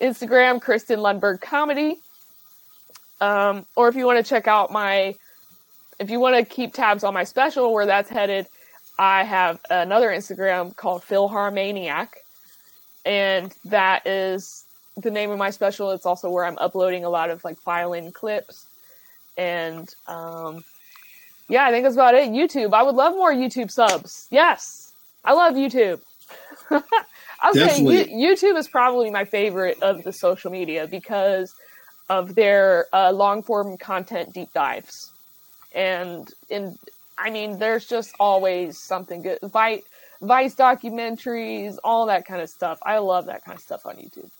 Instagram, 0.00 0.60
Kristen 0.60 1.00
Lundberg 1.00 1.40
Comedy. 1.40 1.98
Um, 3.20 3.66
or 3.76 3.88
if 3.88 3.94
you 3.94 4.06
want 4.06 4.24
to 4.24 4.28
check 4.28 4.48
out 4.48 4.72
my, 4.72 5.14
if 5.98 6.10
you 6.10 6.18
want 6.18 6.36
to 6.36 6.44
keep 6.44 6.72
tabs 6.72 7.04
on 7.04 7.14
my 7.14 7.24
special, 7.24 7.72
where 7.72 7.86
that's 7.86 8.08
headed, 8.08 8.46
I 8.98 9.24
have 9.24 9.60
another 9.70 10.08
Instagram 10.08 10.74
called 10.74 11.04
Philharmaniac 11.04 12.24
and 13.04 13.54
that 13.66 14.06
is 14.06 14.64
the 14.96 15.10
name 15.10 15.30
of 15.30 15.38
my 15.38 15.50
special. 15.50 15.90
It's 15.90 16.06
also 16.06 16.30
where 16.30 16.44
I'm 16.44 16.58
uploading 16.58 17.04
a 17.04 17.10
lot 17.10 17.30
of 17.30 17.44
like 17.44 17.60
violin 17.62 18.12
clips, 18.12 18.66
and 19.36 19.92
um, 20.06 20.64
yeah, 21.48 21.66
I 21.66 21.70
think 21.70 21.84
that's 21.84 21.94
about 21.96 22.14
it. 22.14 22.30
YouTube. 22.30 22.72
I 22.74 22.82
would 22.82 22.94
love 22.94 23.14
more 23.14 23.32
YouTube 23.32 23.70
subs. 23.70 24.26
Yes, 24.30 24.92
I 25.24 25.32
love 25.34 25.54
YouTube. 25.54 26.00
I 26.70 27.48
was 27.48 27.56
saying 27.58 27.84
Definitely. 27.84 28.14
you, 28.14 28.34
YouTube 28.34 28.56
is 28.56 28.68
probably 28.68 29.10
my 29.10 29.24
favorite 29.24 29.82
of 29.82 30.02
the 30.04 30.12
social 30.12 30.50
media 30.50 30.86
because 30.86 31.54
of 32.08 32.34
their 32.34 32.86
uh, 32.92 33.10
long-form 33.12 33.76
content 33.78 34.32
deep 34.32 34.52
dives, 34.52 35.12
and 35.74 36.28
in 36.50 36.78
I 37.18 37.30
mean, 37.30 37.58
there's 37.58 37.86
just 37.86 38.12
always 38.18 38.78
something 38.82 39.22
good. 39.22 39.38
Vice, 39.42 39.82
Vice 40.20 40.54
documentaries, 40.54 41.76
all 41.84 42.06
that 42.06 42.26
kind 42.26 42.40
of 42.42 42.48
stuff. 42.50 42.78
I 42.82 42.98
love 42.98 43.26
that 43.26 43.44
kind 43.44 43.56
of 43.56 43.62
stuff 43.62 43.86
on 43.86 43.96
YouTube. 43.96 44.30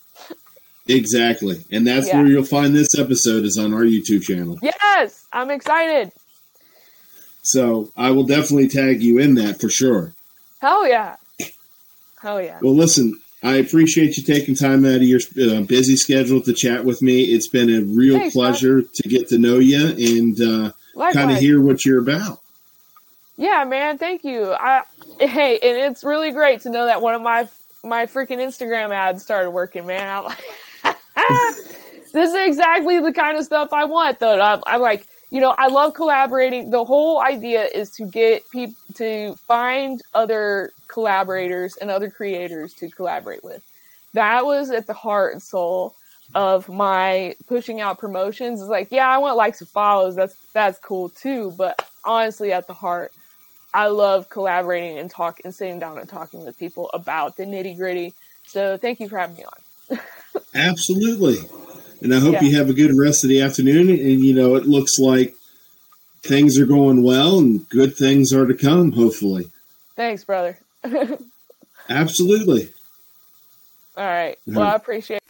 Exactly, 0.88 1.64
and 1.70 1.86
that's 1.86 2.08
Yeah. 2.08 2.18
where 2.18 2.26
you'll 2.26 2.44
find 2.44 2.74
this 2.74 2.98
episode 2.98 3.44
is 3.44 3.56
on 3.58 3.72
our 3.72 3.82
YouTube 3.82 4.22
channel. 4.22 4.58
Yes, 4.62 5.26
I'm 5.32 5.50
excited. 5.50 6.12
So 7.44 7.90
I 7.96 8.10
will 8.10 8.24
definitely 8.24 8.68
tag 8.68 9.02
you 9.02 9.18
in 9.18 9.34
that 9.34 9.60
for 9.60 9.68
sure. 9.68 10.12
Hell 10.60 10.88
yeah. 10.88 11.16
Hell 12.20 12.42
yeah. 12.42 12.58
Well, 12.62 12.74
listen, 12.74 13.20
I 13.42 13.56
appreciate 13.56 14.16
you 14.16 14.22
taking 14.22 14.54
time 14.54 14.86
out 14.86 14.96
of 14.96 15.02
your 15.02 15.20
uh, 15.38 15.60
busy 15.60 15.96
schedule 15.96 16.40
to 16.40 16.54
chat 16.54 16.86
with 16.86 17.02
me. 17.02 17.24
It's 17.24 17.48
been 17.48 17.68
a 17.68 17.82
real 17.82 18.18
Thanks, 18.18 18.34
pleasure 18.34 18.80
to 18.82 19.08
get 19.08 19.28
to 19.28 19.38
know 19.38 19.58
you 19.58 19.88
and 19.88 20.40
uh, 20.40 20.72
kind 21.12 21.30
of 21.30 21.36
hear 21.36 21.60
what 21.60 21.84
you're 21.84 22.00
about. 22.00 22.40
Yeah, 23.36 23.64
man. 23.64 23.98
Thank 23.98 24.24
you. 24.24 24.54
I 24.54 24.84
hey, 25.20 25.58
and 25.58 25.92
it's 25.92 26.02
really 26.02 26.30
great 26.30 26.62
to 26.62 26.70
know 26.70 26.86
that 26.86 27.02
one 27.02 27.14
of 27.14 27.20
my 27.20 27.48
my 27.82 28.06
freaking 28.06 28.38
Instagram 28.38 28.90
ads 28.90 29.22
started 29.22 29.50
working, 29.50 29.86
man. 29.86 30.08
I'm 30.08 30.24
like, 30.84 30.94
this 32.12 32.30
is 32.30 32.34
exactly 32.34 33.00
the 33.00 33.12
kind 33.12 33.36
of 33.36 33.44
stuff 33.44 33.72
I 33.72 33.84
want, 33.84 34.20
though. 34.20 34.40
I'm, 34.40 34.62
I'm 34.66 34.80
like, 34.80 35.06
you 35.34 35.40
know, 35.40 35.52
I 35.58 35.66
love 35.66 35.94
collaborating. 35.94 36.70
The 36.70 36.84
whole 36.84 37.20
idea 37.20 37.64
is 37.64 37.90
to 37.96 38.06
get 38.06 38.48
people 38.52 38.76
to 38.94 39.34
find 39.48 40.00
other 40.14 40.70
collaborators 40.86 41.76
and 41.76 41.90
other 41.90 42.08
creators 42.08 42.72
to 42.74 42.88
collaborate 42.88 43.42
with. 43.42 43.60
That 44.12 44.46
was 44.46 44.70
at 44.70 44.86
the 44.86 44.92
heart 44.92 45.32
and 45.32 45.42
soul 45.42 45.96
of 46.36 46.68
my 46.68 47.34
pushing 47.48 47.80
out 47.80 47.98
promotions. 47.98 48.60
It's 48.60 48.70
like, 48.70 48.92
yeah, 48.92 49.08
I 49.08 49.18
want 49.18 49.36
likes 49.36 49.60
and 49.60 49.68
follows. 49.68 50.14
That's 50.14 50.36
that's 50.52 50.78
cool 50.78 51.08
too. 51.08 51.52
But 51.58 51.84
honestly, 52.04 52.52
at 52.52 52.68
the 52.68 52.72
heart, 52.72 53.10
I 53.74 53.88
love 53.88 54.28
collaborating 54.28 54.98
and 54.98 55.10
talk 55.10 55.40
and 55.44 55.52
sitting 55.52 55.80
down 55.80 55.98
and 55.98 56.08
talking 56.08 56.44
with 56.44 56.56
people 56.56 56.90
about 56.94 57.36
the 57.36 57.44
nitty 57.44 57.76
gritty. 57.76 58.14
So 58.46 58.76
thank 58.76 59.00
you 59.00 59.08
for 59.08 59.18
having 59.18 59.38
me 59.38 59.44
on. 59.44 59.98
Absolutely. 60.54 61.38
And 62.04 62.14
I 62.14 62.20
hope 62.20 62.34
Yeah. 62.34 62.42
you 62.42 62.56
have 62.58 62.68
a 62.68 62.74
good 62.74 62.94
rest 62.96 63.24
of 63.24 63.30
the 63.30 63.40
afternoon. 63.40 63.88
And, 63.88 64.22
you 64.24 64.34
know, 64.34 64.54
it 64.56 64.66
looks 64.66 64.98
like 64.98 65.34
things 66.22 66.58
are 66.58 66.66
going 66.66 67.02
well 67.02 67.38
and 67.38 67.66
good 67.70 67.96
things 67.96 68.30
are 68.32 68.46
to 68.46 68.52
come, 68.54 68.92
hopefully. 68.92 69.50
Thanks, 69.96 70.22
brother. 70.22 70.58
Absolutely. 71.88 72.70
All 73.96 74.04
right. 74.04 74.38
Well, 74.46 74.66
I 74.66 74.74
appreciate 74.74 75.22